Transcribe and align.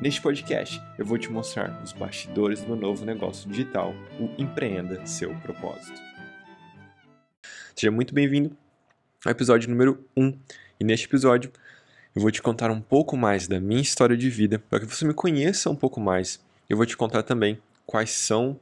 Neste 0.00 0.22
podcast, 0.22 0.80
eu 0.96 1.04
vou 1.04 1.18
te 1.18 1.28
mostrar 1.28 1.82
os 1.82 1.92
bastidores 1.92 2.60
do 2.60 2.68
meu 2.68 2.76
novo 2.76 3.04
negócio 3.04 3.50
digital, 3.50 3.92
o 4.20 4.30
Empreenda 4.40 5.04
Seu 5.04 5.34
Propósito. 5.40 6.00
Seja 7.74 7.90
muito 7.90 8.14
bem-vindo 8.14 8.56
ao 9.24 9.32
episódio 9.32 9.68
número 9.68 10.04
1. 10.16 10.38
E 10.78 10.84
neste 10.84 11.06
episódio, 11.06 11.50
eu 12.14 12.22
vou 12.22 12.30
te 12.30 12.40
contar 12.40 12.70
um 12.70 12.80
pouco 12.80 13.16
mais 13.16 13.48
da 13.48 13.58
minha 13.58 13.82
história 13.82 14.16
de 14.16 14.30
vida, 14.30 14.60
para 14.70 14.78
que 14.78 14.86
você 14.86 15.04
me 15.04 15.12
conheça 15.12 15.68
um 15.68 15.74
pouco 15.74 16.00
mais. 16.00 16.38
Eu 16.70 16.76
vou 16.76 16.86
te 16.86 16.96
contar 16.96 17.24
também 17.24 17.58
quais 17.84 18.10
são 18.10 18.56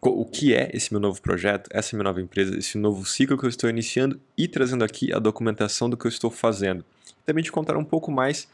o 0.00 0.24
que 0.24 0.54
é 0.54 0.70
esse 0.72 0.92
meu 0.92 1.00
novo 1.00 1.20
projeto, 1.20 1.68
essa 1.72 1.96
minha 1.96 2.04
nova 2.04 2.20
empresa, 2.20 2.56
esse 2.56 2.78
novo 2.78 3.04
ciclo 3.04 3.36
que 3.36 3.44
eu 3.44 3.50
estou 3.50 3.68
iniciando 3.68 4.20
e 4.38 4.46
trazendo 4.46 4.84
aqui 4.84 5.12
a 5.12 5.18
documentação 5.18 5.90
do 5.90 5.96
que 5.96 6.06
eu 6.06 6.10
estou 6.10 6.30
fazendo 6.30 6.84
também 7.30 7.44
te 7.44 7.52
contar 7.52 7.76
um 7.76 7.84
pouco 7.84 8.10
mais 8.10 8.48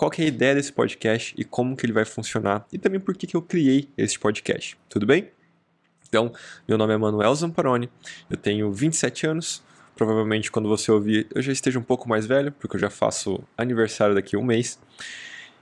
qual 0.00 0.10
é 0.16 0.22
a 0.22 0.26
ideia 0.26 0.54
desse 0.54 0.72
podcast 0.72 1.34
e 1.36 1.44
como 1.44 1.76
que 1.76 1.84
ele 1.84 1.92
vai 1.92 2.06
funcionar 2.06 2.66
e 2.72 2.78
também 2.78 2.98
por 2.98 3.14
que, 3.14 3.26
que 3.26 3.36
eu 3.36 3.42
criei 3.42 3.86
esse 3.98 4.18
podcast. 4.18 4.78
Tudo 4.88 5.04
bem? 5.04 5.30
Então, 6.08 6.32
meu 6.66 6.78
nome 6.78 6.94
é 6.94 6.96
Manuel 6.96 7.34
Zamparoni, 7.34 7.90
eu 8.30 8.36
tenho 8.38 8.72
27 8.72 9.26
anos, 9.26 9.62
provavelmente 9.94 10.50
quando 10.50 10.70
você 10.70 10.90
ouvir 10.90 11.26
eu 11.34 11.42
já 11.42 11.52
esteja 11.52 11.78
um 11.78 11.82
pouco 11.82 12.08
mais 12.08 12.24
velho, 12.24 12.50
porque 12.50 12.76
eu 12.76 12.80
já 12.80 12.88
faço 12.88 13.44
aniversário 13.58 14.14
daqui 14.14 14.36
a 14.36 14.38
um 14.38 14.42
mês. 14.42 14.78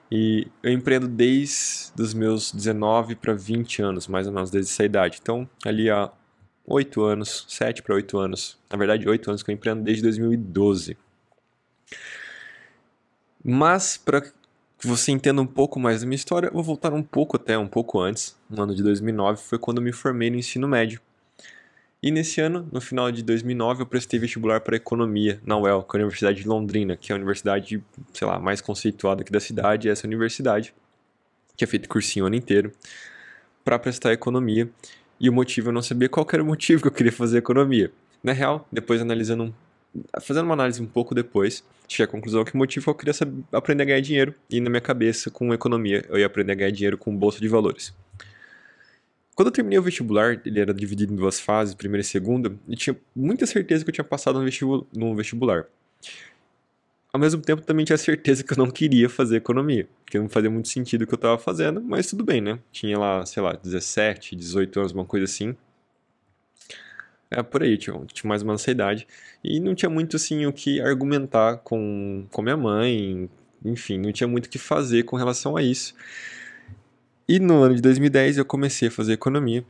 E 0.08 0.46
eu 0.62 0.70
empreendo 0.70 1.08
desde 1.08 2.00
os 2.00 2.14
meus 2.14 2.52
19 2.52 3.16
para 3.16 3.34
20 3.34 3.82
anos, 3.82 4.06
mais 4.06 4.28
ou 4.28 4.32
menos 4.32 4.52
desde 4.52 4.70
essa 4.70 4.84
idade. 4.84 5.18
Então, 5.20 5.50
ali 5.66 5.90
há 5.90 6.12
8 6.64 7.02
anos, 7.02 7.44
7 7.48 7.82
para 7.82 7.96
8 7.96 8.16
anos, 8.16 8.56
na 8.70 8.78
verdade 8.78 9.08
8 9.08 9.30
anos 9.30 9.42
que 9.42 9.50
eu 9.50 9.54
empreendo 9.54 9.82
desde 9.82 10.04
2012. 10.04 10.96
Mas, 13.44 13.96
para 13.96 14.20
que 14.20 14.32
você 14.86 15.10
entenda 15.12 15.42
um 15.42 15.46
pouco 15.46 15.80
mais 15.80 16.00
da 16.00 16.06
minha 16.06 16.16
história, 16.16 16.48
eu 16.48 16.52
vou 16.52 16.62
voltar 16.62 16.92
um 16.92 17.02
pouco 17.02 17.36
até 17.36 17.58
um 17.58 17.66
pouco 17.66 18.00
antes. 18.00 18.36
No 18.48 18.62
ano 18.62 18.74
de 18.74 18.82
2009 18.82 19.42
foi 19.42 19.58
quando 19.58 19.78
eu 19.78 19.82
me 19.84 19.92
formei 19.92 20.30
no 20.30 20.36
ensino 20.36 20.68
médio. 20.68 21.00
E 22.00 22.12
nesse 22.12 22.40
ano, 22.40 22.68
no 22.70 22.80
final 22.80 23.10
de 23.10 23.24
2009, 23.24 23.82
eu 23.82 23.86
prestei 23.86 24.20
vestibular 24.20 24.60
para 24.60 24.76
economia 24.76 25.40
na 25.44 25.58
UEL, 25.58 25.82
que 25.82 25.96
é 25.96 25.98
a 25.98 26.02
Universidade 26.02 26.42
de 26.42 26.48
Londrina, 26.48 26.96
que 26.96 27.10
é 27.10 27.12
a 27.12 27.16
universidade, 27.16 27.82
sei 28.12 28.26
lá, 28.26 28.38
mais 28.38 28.60
conceituada 28.60 29.22
aqui 29.22 29.32
da 29.32 29.40
cidade, 29.40 29.88
essa 29.88 30.06
universidade, 30.06 30.72
que 31.56 31.64
é 31.64 31.66
feito 31.66 31.88
cursinho 31.88 32.24
o 32.24 32.28
ano 32.28 32.36
inteiro, 32.36 32.70
para 33.64 33.76
prestar 33.80 34.12
economia. 34.12 34.70
E 35.18 35.28
o 35.28 35.32
motivo 35.32 35.70
eu 35.70 35.72
não 35.72 35.82
sabia 35.82 36.08
qual 36.08 36.24
era 36.32 36.40
o 36.40 36.46
motivo 36.46 36.82
que 36.82 36.88
eu 36.88 36.92
queria 36.92 37.10
fazer 37.10 37.38
economia. 37.38 37.90
Na 38.22 38.32
real, 38.32 38.64
depois 38.70 39.00
analisando 39.00 39.42
um 39.42 39.52
fazendo 40.20 40.44
uma 40.44 40.54
análise 40.54 40.82
um 40.82 40.86
pouco 40.86 41.14
depois, 41.14 41.64
cheguei 41.88 42.04
à 42.04 42.08
conclusão 42.08 42.44
que 42.44 42.54
o 42.54 42.58
motivo 42.58 42.82
é 42.82 42.84
que 42.84 42.90
eu 42.90 42.94
queria 42.94 43.14
saber, 43.14 43.42
aprender 43.52 43.82
a 43.82 43.86
ganhar 43.86 44.00
dinheiro 44.00 44.34
e 44.50 44.60
na 44.60 44.70
minha 44.70 44.80
cabeça, 44.80 45.30
com 45.30 45.52
economia, 45.54 46.04
eu 46.08 46.18
ia 46.18 46.26
aprender 46.26 46.52
a 46.52 46.54
ganhar 46.54 46.70
dinheiro 46.70 46.98
com 46.98 47.16
bolsa 47.16 47.40
de 47.40 47.48
valores. 47.48 47.94
Quando 49.34 49.48
eu 49.48 49.52
terminei 49.52 49.78
o 49.78 49.82
vestibular, 49.82 50.40
ele 50.44 50.58
era 50.58 50.74
dividido 50.74 51.12
em 51.12 51.16
duas 51.16 51.38
fases, 51.38 51.74
primeira 51.74 52.00
e 52.00 52.04
segunda, 52.04 52.52
e 52.66 52.74
tinha 52.74 52.96
muita 53.14 53.46
certeza 53.46 53.84
que 53.84 53.90
eu 53.90 53.94
tinha 53.94 54.04
passado 54.04 54.40
no 54.92 55.14
vestibular. 55.14 55.66
Ao 57.12 57.20
mesmo 57.20 57.40
tempo, 57.40 57.62
também 57.62 57.84
tinha 57.84 57.96
certeza 57.96 58.42
que 58.42 58.52
eu 58.52 58.56
não 58.58 58.70
queria 58.70 59.08
fazer 59.08 59.36
economia, 59.36 59.88
porque 60.04 60.18
não 60.18 60.28
fazia 60.28 60.50
muito 60.50 60.68
sentido 60.68 61.02
o 61.02 61.06
que 61.06 61.14
eu 61.14 61.16
estava 61.16 61.38
fazendo, 61.38 61.80
mas 61.80 62.08
tudo 62.08 62.24
bem, 62.24 62.40
né? 62.40 62.58
Tinha 62.72 62.98
lá, 62.98 63.24
sei 63.24 63.42
lá, 63.42 63.52
17, 63.54 64.34
18 64.34 64.80
anos, 64.80 64.92
uma 64.92 65.04
coisa 65.04 65.24
assim. 65.24 65.56
É 67.30 67.42
por 67.42 67.62
aí, 67.62 67.76
tinha, 67.76 67.94
tinha 68.06 68.28
mais 68.28 68.42
essa 68.42 68.70
idade. 68.70 69.06
E 69.44 69.60
não 69.60 69.74
tinha 69.74 69.90
muito 69.90 70.16
assim 70.16 70.46
o 70.46 70.52
que 70.52 70.80
argumentar 70.80 71.58
com, 71.58 72.26
com 72.30 72.42
minha 72.42 72.56
mãe, 72.56 73.28
enfim, 73.64 73.98
não 73.98 74.12
tinha 74.12 74.26
muito 74.26 74.46
o 74.46 74.48
que 74.48 74.58
fazer 74.58 75.04
com 75.04 75.16
relação 75.16 75.56
a 75.56 75.62
isso. 75.62 75.94
E 77.28 77.38
no 77.38 77.62
ano 77.62 77.74
de 77.74 77.82
2010 77.82 78.38
eu 78.38 78.44
comecei 78.44 78.88
a 78.88 78.90
fazer 78.90 79.12
economia. 79.12 79.64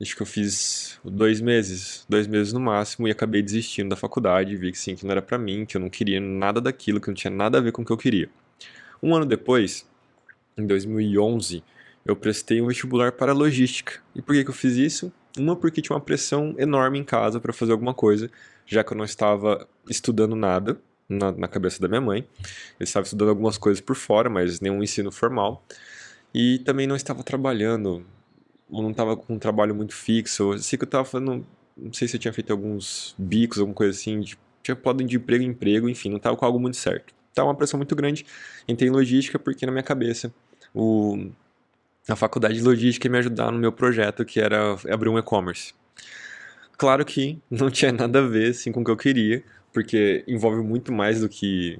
Acho 0.00 0.16
que 0.16 0.22
eu 0.22 0.26
fiz 0.26 0.98
dois 1.04 1.40
meses, 1.40 2.04
dois 2.08 2.26
meses 2.26 2.52
no 2.52 2.60
máximo, 2.60 3.06
e 3.08 3.10
acabei 3.10 3.40
desistindo 3.40 3.90
da 3.90 3.96
faculdade. 3.96 4.56
Vi 4.56 4.72
que 4.72 4.78
sim, 4.78 4.96
que 4.96 5.04
não 5.04 5.12
era 5.12 5.22
para 5.22 5.38
mim, 5.38 5.64
que 5.64 5.76
eu 5.76 5.80
não 5.80 5.88
queria 5.88 6.20
nada 6.20 6.60
daquilo, 6.60 7.00
que 7.00 7.08
não 7.08 7.14
tinha 7.14 7.30
nada 7.30 7.58
a 7.58 7.60
ver 7.60 7.72
com 7.72 7.82
o 7.82 7.84
que 7.84 7.92
eu 7.92 7.96
queria. 7.96 8.28
Um 9.02 9.14
ano 9.14 9.24
depois, 9.24 9.88
em 10.58 10.66
2011, 10.66 11.62
eu 12.04 12.16
prestei 12.16 12.60
um 12.60 12.66
vestibular 12.66 13.12
para 13.12 13.32
logística. 13.32 14.00
E 14.14 14.20
por 14.20 14.34
que, 14.34 14.44
que 14.44 14.50
eu 14.50 14.54
fiz 14.54 14.76
isso? 14.76 15.12
Uma 15.38 15.56
porque 15.56 15.80
tinha 15.80 15.94
uma 15.96 16.02
pressão 16.02 16.54
enorme 16.58 16.98
em 16.98 17.04
casa 17.04 17.40
para 17.40 17.52
fazer 17.52 17.72
alguma 17.72 17.94
coisa, 17.94 18.30
já 18.66 18.84
que 18.84 18.92
eu 18.92 18.96
não 18.96 19.04
estava 19.04 19.66
estudando 19.88 20.36
nada 20.36 20.78
na, 21.08 21.32
na, 21.32 21.48
cabeça 21.48 21.80
da 21.80 21.88
minha 21.88 22.00
mãe. 22.00 22.26
Eu 22.78 22.84
estava 22.84 23.04
estudando 23.04 23.30
algumas 23.30 23.58
coisas 23.58 23.80
por 23.80 23.96
fora, 23.96 24.28
mas 24.28 24.60
nenhum 24.60 24.82
ensino 24.82 25.10
formal. 25.10 25.64
E 26.34 26.58
também 26.60 26.86
não 26.86 26.96
estava 26.96 27.22
trabalhando, 27.22 28.04
ou 28.70 28.82
não 28.82 28.90
estava 28.90 29.16
com 29.16 29.34
um 29.34 29.38
trabalho 29.38 29.74
muito 29.74 29.94
fixo. 29.94 30.54
Eu 30.54 30.58
sei 30.58 30.78
que 30.78 30.84
eu 30.84 30.86
estava 30.86 31.04
fazendo, 31.04 31.46
não 31.76 31.92
sei 31.92 32.08
se 32.08 32.16
eu 32.16 32.20
tinha 32.20 32.32
feito 32.32 32.52
alguns 32.52 33.14
bicos, 33.18 33.58
alguma 33.58 33.74
coisa 33.74 33.98
assim, 33.98 34.20
de, 34.20 34.38
tinha 34.62 34.76
podem 34.76 35.06
de 35.06 35.16
emprego 35.16 35.44
em 35.44 35.48
emprego, 35.48 35.88
enfim, 35.88 36.08
não 36.08 36.16
estava 36.18 36.36
com 36.36 36.44
algo 36.44 36.58
muito 36.58 36.76
certo. 36.76 37.14
Estava 37.28 37.48
uma 37.48 37.54
pressão 37.54 37.78
muito 37.78 37.96
grande. 37.96 38.26
Entrei 38.68 38.88
em 38.88 38.92
logística 38.92 39.38
porque 39.38 39.64
na 39.64 39.72
minha 39.72 39.82
cabeça 39.82 40.32
o 40.74 41.30
a 42.08 42.16
faculdade 42.16 42.54
de 42.54 42.62
logística 42.62 43.08
me 43.08 43.18
ajudar 43.18 43.50
no 43.50 43.58
meu 43.58 43.72
projeto, 43.72 44.24
que 44.24 44.40
era 44.40 44.76
abrir 44.90 45.08
um 45.08 45.18
e-commerce. 45.18 45.74
Claro 46.76 47.04
que 47.04 47.38
não 47.50 47.70
tinha 47.70 47.92
nada 47.92 48.20
a 48.20 48.26
ver 48.26 48.50
assim, 48.50 48.72
com 48.72 48.80
o 48.80 48.84
que 48.84 48.90
eu 48.90 48.96
queria, 48.96 49.42
porque 49.72 50.24
envolve 50.26 50.62
muito 50.62 50.92
mais 50.92 51.20
do 51.20 51.28
que 51.28 51.78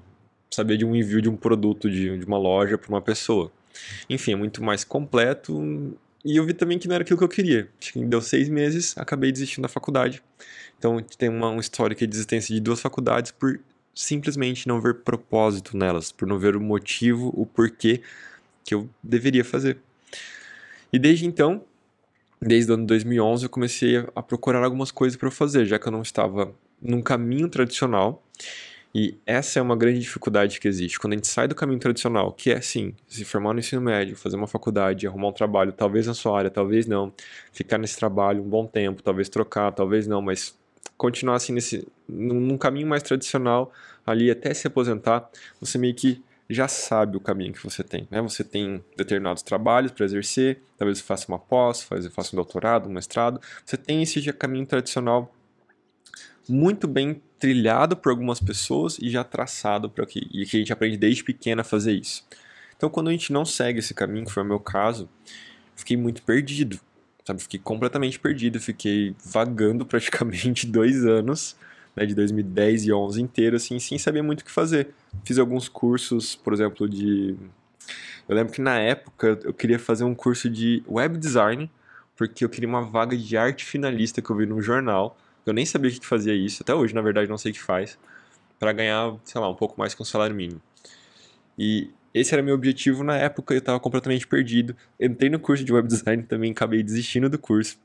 saber 0.50 0.76
de 0.76 0.84
um 0.84 0.94
envio 0.94 1.20
de 1.20 1.28
um 1.28 1.36
produto 1.36 1.90
de, 1.90 2.18
de 2.18 2.24
uma 2.24 2.38
loja 2.38 2.76
para 2.78 2.88
uma 2.88 3.02
pessoa. 3.02 3.50
Enfim, 4.08 4.32
é 4.32 4.36
muito 4.36 4.62
mais 4.62 4.84
completo 4.84 5.96
e 6.24 6.36
eu 6.36 6.44
vi 6.44 6.54
também 6.54 6.78
que 6.78 6.86
não 6.86 6.94
era 6.94 7.02
aquilo 7.02 7.18
que 7.18 7.24
eu 7.24 7.28
queria. 7.28 7.68
Acho 7.80 7.94
que 7.94 8.04
deu 8.04 8.20
seis 8.20 8.48
meses, 8.48 8.96
acabei 8.96 9.32
desistindo 9.32 9.62
da 9.62 9.68
faculdade. 9.68 10.22
Então 10.78 11.00
tem 11.18 11.28
uma, 11.28 11.50
um 11.50 11.58
histórico 11.58 12.06
de 12.06 12.14
existência 12.14 12.54
de 12.54 12.60
duas 12.60 12.80
faculdades 12.80 13.32
por 13.32 13.58
simplesmente 13.94 14.68
não 14.68 14.80
ver 14.80 15.00
propósito 15.00 15.76
nelas, 15.76 16.12
por 16.12 16.26
não 16.26 16.38
ver 16.38 16.56
o 16.56 16.60
motivo, 16.60 17.32
o 17.34 17.44
porquê 17.44 18.00
que 18.64 18.74
eu 18.74 18.88
deveria 19.02 19.44
fazer. 19.44 19.78
E 20.92 20.98
desde 20.98 21.26
então, 21.26 21.64
desde 22.40 22.70
o 22.70 22.74
ano 22.74 22.86
2011, 22.86 23.44
eu 23.44 23.50
comecei 23.50 24.04
a 24.14 24.22
procurar 24.22 24.64
algumas 24.64 24.90
coisas 24.90 25.16
para 25.16 25.28
eu 25.28 25.32
fazer, 25.32 25.64
já 25.64 25.78
que 25.78 25.86
eu 25.86 25.92
não 25.92 26.02
estava 26.02 26.52
num 26.80 27.00
caminho 27.00 27.48
tradicional. 27.48 28.22
E 28.94 29.16
essa 29.24 29.58
é 29.58 29.62
uma 29.62 29.74
grande 29.74 30.00
dificuldade 30.00 30.60
que 30.60 30.68
existe. 30.68 30.98
Quando 30.98 31.14
a 31.14 31.16
gente 31.16 31.28
sai 31.28 31.48
do 31.48 31.54
caminho 31.54 31.78
tradicional, 31.78 32.30
que 32.30 32.50
é 32.50 32.60
sim, 32.60 32.94
se 33.08 33.24
formar 33.24 33.54
no 33.54 33.60
ensino 33.60 33.80
médio, 33.80 34.14
fazer 34.16 34.36
uma 34.36 34.46
faculdade, 34.46 35.06
arrumar 35.06 35.28
um 35.28 35.32
trabalho, 35.32 35.72
talvez 35.72 36.06
na 36.06 36.12
sua 36.12 36.36
área, 36.36 36.50
talvez 36.50 36.86
não, 36.86 37.10
ficar 37.52 37.78
nesse 37.78 37.96
trabalho 37.96 38.42
um 38.42 38.48
bom 38.48 38.66
tempo, 38.66 39.02
talvez 39.02 39.30
trocar, 39.30 39.72
talvez 39.72 40.06
não, 40.06 40.20
mas 40.20 40.54
continuar 40.98 41.36
assim 41.36 41.54
nesse 41.54 41.88
num, 42.06 42.38
num 42.38 42.58
caminho 42.58 42.86
mais 42.86 43.02
tradicional 43.02 43.72
ali 44.06 44.30
até 44.30 44.52
se 44.52 44.66
aposentar, 44.66 45.30
você 45.58 45.78
meio 45.78 45.94
que 45.94 46.22
já 46.48 46.68
sabe 46.68 47.16
o 47.16 47.20
caminho 47.20 47.52
que 47.52 47.62
você 47.62 47.82
tem. 47.82 48.06
Né? 48.10 48.20
Você 48.22 48.44
tem 48.44 48.84
determinados 48.96 49.42
trabalhos 49.42 49.92
para 49.92 50.04
exercer, 50.04 50.60
talvez 50.76 50.98
você 50.98 51.04
faça 51.04 51.28
uma 51.28 51.38
pós, 51.38 51.82
faça 51.82 52.34
um 52.34 52.36
doutorado, 52.36 52.88
um 52.88 52.92
mestrado. 52.92 53.40
Você 53.64 53.76
tem 53.76 54.02
esse 54.02 54.20
caminho 54.32 54.66
tradicional 54.66 55.34
muito 56.48 56.88
bem 56.88 57.22
trilhado 57.38 57.96
por 57.96 58.10
algumas 58.10 58.40
pessoas 58.40 58.98
e 58.98 59.08
já 59.08 59.24
traçado 59.24 59.88
para 59.88 60.04
que 60.06 60.20
e 60.32 60.44
que 60.44 60.56
a 60.56 60.60
gente 60.60 60.72
aprende 60.72 60.96
desde 60.96 61.24
pequena 61.24 61.62
a 61.62 61.64
fazer 61.64 61.92
isso. 61.92 62.24
Então, 62.76 62.90
quando 62.90 63.08
a 63.08 63.12
gente 63.12 63.32
não 63.32 63.44
segue 63.44 63.78
esse 63.78 63.94
caminho, 63.94 64.26
que 64.26 64.32
foi 64.32 64.42
o 64.42 64.46
meu 64.46 64.58
caso, 64.58 65.08
fiquei 65.76 65.96
muito 65.96 66.22
perdido, 66.22 66.80
sabe? 67.24 67.40
Fiquei 67.40 67.60
completamente 67.60 68.18
perdido, 68.18 68.60
fiquei 68.60 69.14
vagando 69.24 69.86
praticamente 69.86 70.66
dois 70.70 71.04
anos 71.04 71.56
né, 71.96 72.06
de 72.06 72.14
2010 72.14 72.86
e 72.86 72.92
11 72.92 73.20
inteiro, 73.20 73.56
assim, 73.56 73.78
sem 73.78 73.98
saber 73.98 74.22
muito 74.22 74.40
o 74.40 74.44
que 74.44 74.50
fazer. 74.50 74.88
Fiz 75.24 75.38
alguns 75.38 75.68
cursos, 75.68 76.34
por 76.34 76.52
exemplo, 76.52 76.88
de... 76.88 77.36
Eu 78.28 78.36
lembro 78.36 78.52
que 78.52 78.60
na 78.60 78.78
época 78.78 79.38
eu 79.44 79.52
queria 79.52 79.78
fazer 79.78 80.04
um 80.04 80.14
curso 80.14 80.48
de 80.48 80.82
web 80.88 81.18
design, 81.18 81.70
porque 82.16 82.44
eu 82.44 82.48
queria 82.48 82.68
uma 82.68 82.82
vaga 82.82 83.16
de 83.16 83.36
arte 83.36 83.64
finalista 83.64 84.22
que 84.22 84.30
eu 84.30 84.36
vi 84.36 84.46
no 84.46 84.60
jornal. 84.62 85.16
Eu 85.44 85.52
nem 85.52 85.66
sabia 85.66 85.90
o 85.90 85.94
que 85.94 86.06
fazia 86.06 86.34
isso, 86.34 86.62
até 86.62 86.74
hoje, 86.74 86.94
na 86.94 87.02
verdade, 87.02 87.28
não 87.28 87.36
sei 87.36 87.50
o 87.50 87.54
que 87.54 87.60
faz, 87.60 87.98
para 88.58 88.72
ganhar, 88.72 89.16
sei 89.24 89.40
lá, 89.40 89.48
um 89.48 89.54
pouco 89.54 89.78
mais 89.78 89.94
que 89.94 90.00
um 90.00 90.04
salário 90.04 90.34
mínimo. 90.34 90.62
E 91.58 91.90
esse 92.14 92.32
era 92.32 92.42
meu 92.42 92.54
objetivo 92.54 93.02
na 93.02 93.16
época, 93.16 93.54
eu 93.54 93.58
estava 93.58 93.80
completamente 93.80 94.26
perdido. 94.26 94.76
Entrei 95.00 95.30
no 95.30 95.40
curso 95.40 95.64
de 95.64 95.72
web 95.72 95.88
design 95.88 96.22
também, 96.22 96.52
acabei 96.52 96.82
desistindo 96.82 97.28
do 97.28 97.38
curso. 97.38 97.78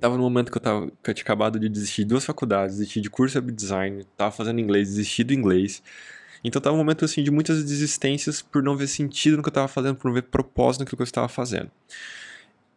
Tava 0.00 0.16
no 0.16 0.22
momento 0.22 0.50
que 0.50 0.58
eu, 0.58 0.62
tava, 0.62 0.90
que 1.02 1.10
eu 1.10 1.14
tinha 1.14 1.24
acabado 1.24 1.58
de 1.58 1.68
desistir 1.68 2.02
de 2.02 2.08
duas 2.08 2.24
faculdades, 2.24 2.76
desistir 2.76 3.00
de 3.00 3.10
curso 3.10 3.40
de 3.40 3.52
design, 3.52 4.04
tava 4.16 4.30
fazendo 4.30 4.60
inglês, 4.60 4.88
desistir 4.88 5.24
do 5.24 5.32
inglês. 5.32 5.82
Então 6.44 6.62
tava 6.62 6.74
um 6.74 6.78
momento 6.78 7.04
assim 7.04 7.22
de 7.22 7.30
muitas 7.30 7.64
desistências 7.64 8.40
por 8.40 8.62
não 8.62 8.76
ver 8.76 8.86
sentido 8.86 9.36
no 9.36 9.42
que 9.42 9.48
eu 9.48 9.52
tava 9.52 9.68
fazendo, 9.68 9.96
por 9.96 10.08
não 10.08 10.14
ver 10.14 10.22
propósito 10.22 10.80
naquilo 10.80 10.96
que 10.96 11.02
eu 11.02 11.04
estava 11.04 11.28
fazendo. 11.28 11.70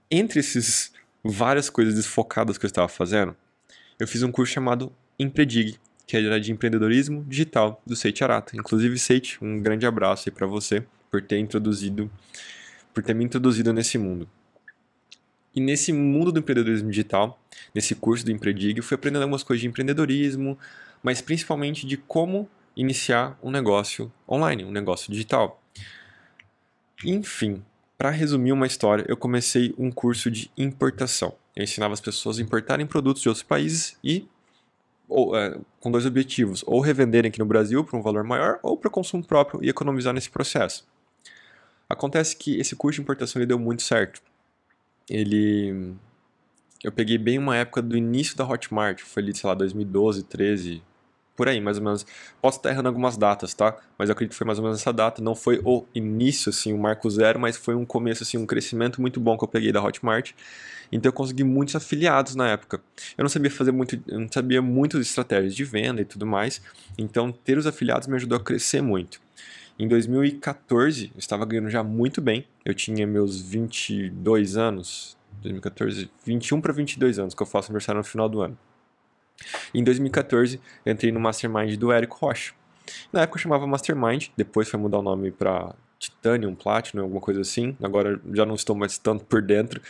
Entre 0.09 0.39
esses 0.39 0.91
várias 1.23 1.69
coisas 1.69 1.93
desfocadas 1.93 2.57
que 2.57 2.65
eu 2.65 2.67
estava 2.67 2.87
fazendo, 2.87 3.35
eu 3.99 4.07
fiz 4.07 4.23
um 4.23 4.31
curso 4.31 4.51
chamado 4.51 4.91
Empredig, 5.19 5.79
que 6.07 6.17
era 6.17 6.41
de 6.41 6.51
empreendedorismo 6.51 7.23
digital 7.27 7.81
do 7.85 7.95
Seit 7.95 8.23
Arata. 8.23 8.57
Inclusive, 8.57 8.97
Seit, 8.97 9.37
um 9.41 9.61
grande 9.61 9.85
abraço 9.85 10.27
aí 10.27 10.33
para 10.33 10.47
você 10.47 10.83
por 11.11 11.21
ter 11.21 11.37
introduzido, 11.37 12.09
por 12.93 13.03
ter 13.03 13.13
me 13.13 13.23
introduzido 13.23 13.71
nesse 13.71 13.97
mundo. 13.97 14.27
E 15.53 15.59
nesse 15.59 15.91
mundo 15.91 16.31
do 16.31 16.39
empreendedorismo 16.39 16.89
digital, 16.89 17.39
nesse 17.75 17.93
curso 17.95 18.23
do 18.23 18.31
Empredig, 18.31 18.77
eu 18.77 18.83
fui 18.83 18.95
aprendendo 18.95 19.23
algumas 19.23 19.43
coisas 19.43 19.61
de 19.61 19.67
empreendedorismo, 19.67 20.57
mas 21.03 21.21
principalmente 21.21 21.85
de 21.85 21.97
como 21.97 22.49
iniciar 22.75 23.37
um 23.43 23.51
negócio 23.51 24.11
online, 24.29 24.63
um 24.63 24.71
negócio 24.71 25.11
digital. 25.11 25.61
Enfim, 27.03 27.63
para 27.97 28.09
resumir 28.09 28.51
uma 28.51 28.65
história, 28.65 29.05
eu 29.07 29.17
comecei 29.17 29.75
um 29.77 29.91
curso 29.91 30.31
de 30.31 30.49
importação. 30.57 31.35
Eu 31.55 31.63
ensinava 31.63 31.93
as 31.93 31.99
pessoas 31.99 32.39
a 32.39 32.41
importarem 32.41 32.85
produtos 32.85 33.21
de 33.21 33.29
outros 33.29 33.43
países 33.43 33.97
e 34.03 34.27
ou, 35.07 35.35
é, 35.35 35.59
com 35.81 35.91
dois 35.91 36.05
objetivos: 36.05 36.63
ou 36.65 36.79
revenderem 36.79 37.29
aqui 37.29 37.39
no 37.39 37.45
Brasil 37.45 37.83
por 37.83 37.97
um 37.97 38.01
valor 38.01 38.23
maior, 38.23 38.59
ou 38.63 38.77
para 38.77 38.89
consumo 38.89 39.23
próprio 39.23 39.63
e 39.63 39.69
economizar 39.69 40.13
nesse 40.13 40.29
processo. 40.29 40.87
Acontece 41.89 42.37
que 42.37 42.57
esse 42.57 42.75
curso 42.75 42.95
de 42.95 43.01
importação 43.01 43.41
ele 43.41 43.47
deu 43.47 43.59
muito 43.59 43.81
certo. 43.81 44.21
Ele 45.11 45.95
eu 46.83 46.91
peguei 46.91 47.17
bem 47.17 47.37
uma 47.37 47.55
época 47.55 47.81
do 47.81 47.95
início 47.95 48.35
da 48.35 48.47
Hotmart, 48.47 49.01
foi 49.01 49.21
ali, 49.21 49.35
sei 49.35 49.47
lá, 49.47 49.53
2012, 49.53 50.23
13, 50.23 50.81
por 51.35 51.47
aí, 51.47 51.61
mais 51.61 51.77
ou 51.77 51.83
menos. 51.83 52.05
Posso 52.41 52.57
estar 52.57 52.71
errando 52.71 52.87
algumas 52.87 53.17
datas, 53.17 53.53
tá? 53.53 53.77
Mas 53.97 54.09
eu 54.09 54.13
acredito 54.13 54.31
que 54.31 54.37
foi 54.37 54.47
mais 54.47 54.57
ou 54.57 54.63
menos 54.63 54.79
essa 54.79 54.91
data. 54.91 55.21
Não 55.21 55.35
foi 55.35 55.61
o 55.63 55.85
início, 55.93 56.49
assim, 56.49 56.73
o 56.73 56.77
marco 56.77 57.09
zero, 57.09 57.39
mas 57.39 57.55
foi 57.55 57.75
um 57.75 57.85
começo, 57.85 58.23
assim, 58.23 58.37
um 58.37 58.45
crescimento 58.45 58.99
muito 58.99 59.19
bom 59.19 59.37
que 59.37 59.43
eu 59.43 59.47
peguei 59.47 59.71
da 59.71 59.81
Hotmart. 59.81 60.31
Então 60.91 61.09
eu 61.09 61.13
consegui 61.13 61.43
muitos 61.43 61.75
afiliados 61.75 62.35
na 62.35 62.49
época. 62.49 62.81
Eu 63.17 63.23
não 63.23 63.29
sabia 63.29 63.49
fazer 63.49 63.71
muito, 63.71 64.01
não 64.07 64.27
sabia 64.29 64.61
muitas 64.61 65.01
estratégias 65.01 65.55
de 65.55 65.63
venda 65.63 66.01
e 66.01 66.05
tudo 66.05 66.25
mais. 66.25 66.61
Então 66.97 67.31
ter 67.31 67.57
os 67.57 67.67
afiliados 67.67 68.07
me 68.07 68.15
ajudou 68.15 68.37
a 68.37 68.43
crescer 68.43 68.81
muito. 68.81 69.21
Em 69.79 69.87
2014, 69.87 71.11
eu 71.13 71.19
estava 71.19 71.45
ganhando 71.45 71.69
já 71.69 71.83
muito 71.83 72.21
bem. 72.21 72.47
Eu 72.63 72.73
tinha 72.73 73.07
meus 73.07 73.41
22 73.41 74.57
anos, 74.57 75.17
2014, 75.41 76.09
21 76.25 76.61
para 76.61 76.73
22 76.73 77.19
anos, 77.19 77.33
que 77.33 77.41
eu 77.41 77.47
faço 77.47 77.71
aniversário 77.71 77.99
no 77.99 78.03
final 78.03 78.29
do 78.29 78.41
ano. 78.41 78.57
Em 79.73 79.83
2014, 79.83 80.59
eu 80.85 80.93
entrei 80.93 81.11
no 81.11 81.19
Mastermind 81.19 81.75
do 81.77 81.91
Érico 81.91 82.17
Rocha. 82.17 82.53
Na 83.11 83.21
época 83.21 83.37
eu 83.37 83.41
chamava 83.41 83.65
Mastermind, 83.65 84.27
depois 84.37 84.69
foi 84.69 84.79
mudar 84.79 84.99
o 84.99 85.01
nome 85.01 85.31
para 85.31 85.73
Titanium, 85.97 86.55
Platinum, 86.55 87.03
alguma 87.03 87.21
coisa 87.21 87.41
assim. 87.41 87.75
Agora 87.81 88.19
já 88.33 88.45
não 88.45 88.55
estou 88.55 88.75
mais 88.75 88.97
tanto 88.97 89.23
por 89.25 89.41
dentro. 89.41 89.81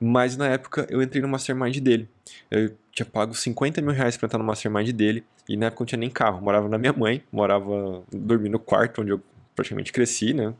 Mas 0.00 0.36
na 0.36 0.48
época 0.48 0.86
eu 0.90 1.02
entrei 1.02 1.20
no 1.20 1.28
Mastermind 1.28 1.78
dele. 1.78 2.08
Eu 2.50 2.76
tinha 2.92 3.06
pago 3.06 3.34
50 3.34 3.80
mil 3.82 3.92
reais 3.92 4.16
para 4.16 4.26
entrar 4.26 4.38
no 4.38 4.44
Mastermind 4.44 4.90
dele. 4.92 5.24
E 5.48 5.56
na 5.56 5.66
época 5.66 5.82
eu 5.82 5.84
não 5.84 5.88
tinha 5.88 5.98
nem 5.98 6.10
carro. 6.10 6.40
morava 6.40 6.68
na 6.68 6.78
minha 6.78 6.92
mãe, 6.92 7.22
morava, 7.32 8.02
dormia 8.12 8.50
no 8.50 8.58
quarto 8.58 9.02
onde 9.02 9.10
eu 9.10 9.20
praticamente 9.56 9.92
cresci, 9.92 10.32
né? 10.32 10.54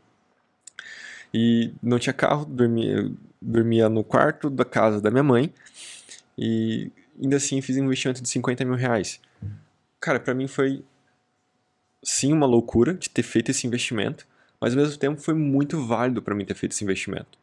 E 1.33 1.71
não 1.81 1.99
tinha 1.99 2.13
carro, 2.13 2.45
dormia, 2.45 3.09
dormia 3.41 3.87
no 3.87 4.03
quarto 4.03 4.49
da 4.49 4.65
casa 4.65 4.99
da 4.99 5.09
minha 5.09 5.23
mãe. 5.23 5.53
E 6.37 6.91
ainda 7.21 7.37
assim 7.37 7.61
fiz 7.61 7.77
um 7.77 7.85
investimento 7.85 8.21
de 8.21 8.27
50 8.27 8.65
mil 8.65 8.75
reais. 8.75 9.21
Cara, 10.01 10.19
para 10.19 10.33
mim 10.33 10.47
foi 10.47 10.83
sim 12.03 12.33
uma 12.33 12.45
loucura 12.45 12.93
de 12.93 13.09
ter 13.09 13.23
feito 13.23 13.51
esse 13.51 13.67
investimento, 13.67 14.27
mas 14.59 14.73
ao 14.73 14.81
mesmo 14.81 14.97
tempo 14.97 15.21
foi 15.21 15.33
muito 15.33 15.85
válido 15.85 16.21
para 16.21 16.35
mim 16.35 16.45
ter 16.45 16.55
feito 16.55 16.73
esse 16.73 16.83
investimento. 16.83 17.38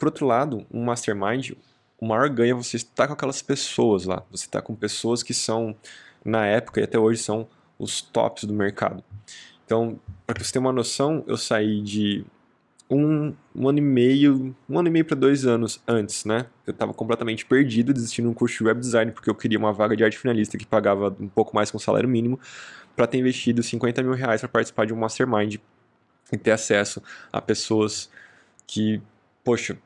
Por 0.00 0.06
outro 0.06 0.26
lado, 0.26 0.66
um 0.72 0.82
mastermind, 0.82 1.50
o 2.00 2.06
maior 2.06 2.30
ganho 2.30 2.52
é 2.52 2.54
você 2.54 2.78
estar 2.78 3.06
com 3.06 3.12
aquelas 3.12 3.42
pessoas 3.42 4.06
lá. 4.06 4.24
Você 4.30 4.46
está 4.46 4.62
com 4.62 4.74
pessoas 4.74 5.22
que 5.22 5.34
são, 5.34 5.76
na 6.24 6.46
época 6.46 6.80
e 6.80 6.84
até 6.84 6.98
hoje, 6.98 7.22
são 7.22 7.46
os 7.78 8.00
tops 8.00 8.44
do 8.44 8.54
mercado. 8.54 9.04
Então, 9.66 10.00
para 10.26 10.42
você 10.42 10.54
ter 10.54 10.58
uma 10.58 10.72
noção, 10.72 11.22
eu 11.26 11.36
saí 11.36 11.82
de 11.82 12.24
um, 12.88 13.34
um 13.54 13.68
ano 13.68 13.78
e 13.78 13.82
meio, 13.82 14.56
um 14.66 14.78
ano 14.78 14.88
e 14.88 14.90
meio 14.90 15.04
para 15.04 15.14
dois 15.14 15.44
anos 15.44 15.82
antes, 15.86 16.24
né? 16.24 16.46
Eu 16.66 16.70
estava 16.70 16.94
completamente 16.94 17.44
perdido, 17.44 17.92
desistindo 17.92 18.24
de 18.24 18.30
um 18.30 18.34
curso 18.34 18.56
de 18.56 18.64
web 18.64 18.80
design 18.80 19.12
porque 19.12 19.28
eu 19.28 19.34
queria 19.34 19.58
uma 19.58 19.72
vaga 19.72 19.94
de 19.94 20.02
arte 20.02 20.16
finalista 20.16 20.56
que 20.56 20.64
pagava 20.64 21.14
um 21.20 21.28
pouco 21.28 21.54
mais 21.54 21.70
com 21.70 21.76
o 21.76 21.80
salário 21.80 22.08
mínimo, 22.08 22.40
para 22.96 23.06
ter 23.06 23.18
investido 23.18 23.62
50 23.62 24.02
mil 24.02 24.14
reais 24.14 24.40
para 24.40 24.48
participar 24.48 24.86
de 24.86 24.94
um 24.94 24.96
mastermind 24.96 25.56
e 26.32 26.38
ter 26.38 26.52
acesso 26.52 27.02
a 27.30 27.40
pessoas 27.42 28.10
que, 28.66 29.02
poxa, 29.44 29.76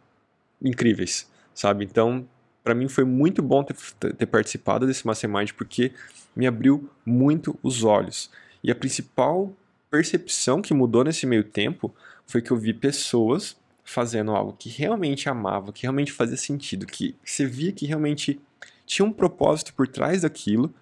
incríveis, 0.64 1.30
sabe? 1.54 1.84
Então, 1.84 2.26
para 2.64 2.74
mim 2.74 2.88
foi 2.88 3.04
muito 3.04 3.42
bom 3.42 3.62
ter, 3.62 3.76
ter 4.14 4.26
participado 4.26 4.86
desse 4.86 5.06
mastermind 5.06 5.52
porque 5.52 5.92
me 6.34 6.46
abriu 6.46 6.90
muito 7.04 7.56
os 7.62 7.84
olhos. 7.84 8.30
E 8.62 8.70
a 8.70 8.74
principal 8.74 9.52
percepção 9.90 10.62
que 10.62 10.74
mudou 10.74 11.04
nesse 11.04 11.26
meio 11.26 11.44
tempo 11.44 11.94
foi 12.26 12.40
que 12.40 12.50
eu 12.50 12.56
vi 12.56 12.72
pessoas 12.72 13.56
fazendo 13.84 14.32
algo 14.32 14.56
que 14.58 14.70
realmente 14.70 15.28
amava, 15.28 15.72
que 15.72 15.82
realmente 15.82 16.10
fazia 16.10 16.38
sentido, 16.38 16.86
que 16.86 17.14
você 17.22 17.44
via 17.44 17.70
que 17.70 17.86
realmente 17.86 18.40
tinha 18.86 19.04
um 19.04 19.12
propósito 19.12 19.74
por 19.74 19.86
trás 19.86 20.22
daquilo 20.22 20.74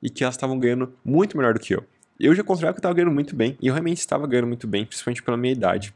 e 0.00 0.08
que 0.08 0.22
elas 0.22 0.36
estavam 0.36 0.58
ganhando 0.58 0.94
muito 1.04 1.36
melhor 1.36 1.54
do 1.54 1.60
que 1.60 1.74
eu. 1.74 1.84
Eu 2.18 2.34
já 2.34 2.42
considerava 2.42 2.74
que 2.74 2.78
eu 2.78 2.80
estava 2.80 2.94
ganhando 2.94 3.12
muito 3.12 3.34
bem, 3.36 3.58
e 3.60 3.66
eu 3.66 3.74
realmente 3.74 3.98
estava 3.98 4.26
ganhando 4.26 4.46
muito 4.46 4.66
bem, 4.66 4.86
principalmente 4.86 5.22
pela 5.22 5.36
minha 5.36 5.52
idade. 5.52 5.92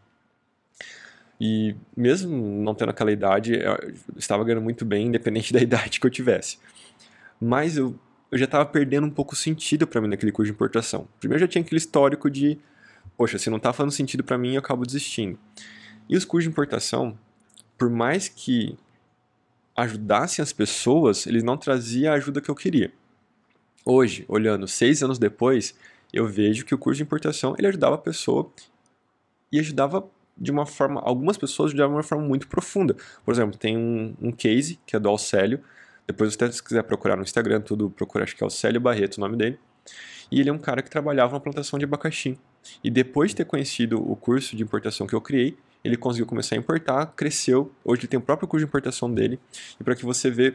E 1.40 1.74
mesmo 1.96 2.62
não 2.62 2.74
tendo 2.74 2.90
aquela 2.90 3.10
idade, 3.10 3.54
eu 3.54 3.94
estava 4.16 4.44
ganhando 4.44 4.62
muito 4.62 4.84
bem, 4.84 5.06
independente 5.06 5.52
da 5.54 5.60
idade 5.60 5.98
que 5.98 6.06
eu 6.06 6.10
tivesse. 6.10 6.58
Mas 7.40 7.76
eu, 7.76 7.98
eu 8.30 8.38
já 8.38 8.44
estava 8.44 8.66
perdendo 8.66 9.06
um 9.06 9.10
pouco 9.10 9.32
o 9.32 9.36
sentido 9.36 9.86
para 9.86 10.00
mim 10.00 10.08
naquele 10.08 10.32
curso 10.32 10.50
de 10.50 10.54
importação. 10.54 11.08
Primeiro, 11.18 11.42
eu 11.42 11.46
já 11.46 11.50
tinha 11.50 11.62
aquele 11.62 11.78
histórico 11.78 12.30
de 12.30 12.58
poxa, 13.20 13.38
se 13.38 13.50
não 13.50 13.58
está 13.58 13.70
fazendo 13.70 13.92
sentido 13.92 14.24
para 14.24 14.38
mim, 14.38 14.54
eu 14.54 14.60
acabo 14.60 14.86
desistindo. 14.86 15.38
E 16.08 16.16
os 16.16 16.24
cursos 16.24 16.44
de 16.44 16.50
importação, 16.50 17.18
por 17.76 17.90
mais 17.90 18.28
que 18.28 18.78
ajudassem 19.76 20.42
as 20.42 20.54
pessoas, 20.54 21.26
eles 21.26 21.42
não 21.42 21.58
traziam 21.58 22.12
a 22.12 22.16
ajuda 22.16 22.40
que 22.40 22.50
eu 22.50 22.54
queria. 22.54 22.90
Hoje, 23.84 24.24
olhando 24.26 24.66
seis 24.66 25.02
anos 25.02 25.18
depois, 25.18 25.74
eu 26.12 26.26
vejo 26.26 26.64
que 26.64 26.74
o 26.74 26.78
curso 26.78 26.96
de 26.96 27.02
importação 27.02 27.54
ele 27.58 27.66
ajudava 27.66 27.94
a 27.94 27.98
pessoa 27.98 28.50
e 29.52 29.58
ajudava 29.60 30.08
de 30.40 30.50
uma 30.50 30.64
forma, 30.64 31.00
algumas 31.04 31.36
pessoas 31.36 31.74
de 31.74 31.82
uma 31.82 32.02
forma 32.02 32.24
muito 32.24 32.48
profunda. 32.48 32.96
Por 33.24 33.32
exemplo, 33.34 33.58
tem 33.58 33.76
um, 33.76 34.14
um 34.20 34.32
case 34.32 34.78
que 34.86 34.96
é 34.96 34.98
do 34.98 35.08
Alcélio, 35.08 35.60
depois 36.06 36.34
você 36.34 36.52
se 36.52 36.62
quiser 36.62 36.82
procurar 36.82 37.16
no 37.16 37.22
Instagram, 37.22 37.60
tudo 37.60 37.90
procura, 37.90 38.24
acho 38.24 38.34
que 38.34 38.42
é 38.42 38.46
Alcélio 38.46 38.80
Barreto 38.80 39.18
o 39.18 39.20
nome 39.20 39.36
dele. 39.36 39.58
E 40.30 40.40
ele 40.40 40.48
é 40.48 40.52
um 40.52 40.58
cara 40.58 40.82
que 40.82 40.90
trabalhava 40.90 41.34
na 41.34 41.40
plantação 41.40 41.78
de 41.78 41.84
abacaxi. 41.84 42.38
E 42.82 42.90
depois 42.90 43.30
de 43.30 43.36
ter 43.36 43.44
conhecido 43.44 44.00
o 44.00 44.16
curso 44.16 44.56
de 44.56 44.62
importação 44.62 45.06
que 45.06 45.14
eu 45.14 45.20
criei, 45.20 45.56
ele 45.82 45.96
conseguiu 45.96 46.26
começar 46.26 46.54
a 46.54 46.58
importar, 46.58 47.06
cresceu. 47.16 47.72
Hoje 47.84 48.02
ele 48.02 48.08
tem 48.08 48.18
o 48.18 48.22
próprio 48.22 48.46
curso 48.46 48.64
de 48.64 48.68
importação 48.68 49.12
dele. 49.12 49.40
E 49.80 49.84
para 49.84 49.94
que 49.94 50.04
você 50.04 50.30
vê 50.30 50.54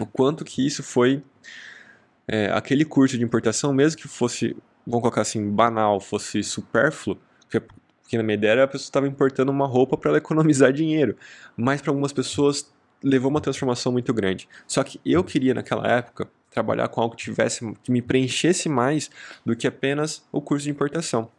o 0.00 0.06
quanto 0.06 0.44
que 0.44 0.66
isso 0.66 0.82
foi 0.82 1.22
é, 2.26 2.50
aquele 2.52 2.84
curso 2.84 3.16
de 3.16 3.24
importação, 3.24 3.72
mesmo 3.72 4.00
que 4.00 4.08
fosse, 4.08 4.56
vamos 4.86 5.02
colocar 5.02 5.22
assim, 5.22 5.50
banal, 5.50 6.00
fosse 6.00 6.42
supérfluo, 6.42 7.18
porque, 7.40 7.66
porque 8.08 8.16
na 8.16 8.22
minha 8.22 8.36
ideia 8.36 8.64
a 8.64 8.66
pessoa 8.66 8.86
estava 8.86 9.06
importando 9.06 9.52
uma 9.52 9.66
roupa 9.66 9.94
para 9.94 10.08
ela 10.08 10.16
economizar 10.16 10.72
dinheiro. 10.72 11.14
Mas 11.54 11.82
para 11.82 11.90
algumas 11.90 12.10
pessoas 12.10 12.72
levou 13.04 13.30
uma 13.30 13.40
transformação 13.40 13.92
muito 13.92 14.14
grande. 14.14 14.48
Só 14.66 14.82
que 14.82 14.98
eu 15.04 15.22
queria 15.22 15.52
naquela 15.52 15.86
época 15.86 16.26
trabalhar 16.50 16.88
com 16.88 17.02
algo 17.02 17.14
que 17.14 17.24
tivesse 17.24 17.70
que 17.82 17.92
me 17.92 18.00
preenchesse 18.00 18.66
mais 18.66 19.10
do 19.44 19.54
que 19.54 19.66
apenas 19.66 20.26
o 20.32 20.40
curso 20.40 20.64
de 20.64 20.70
importação. 20.70 21.30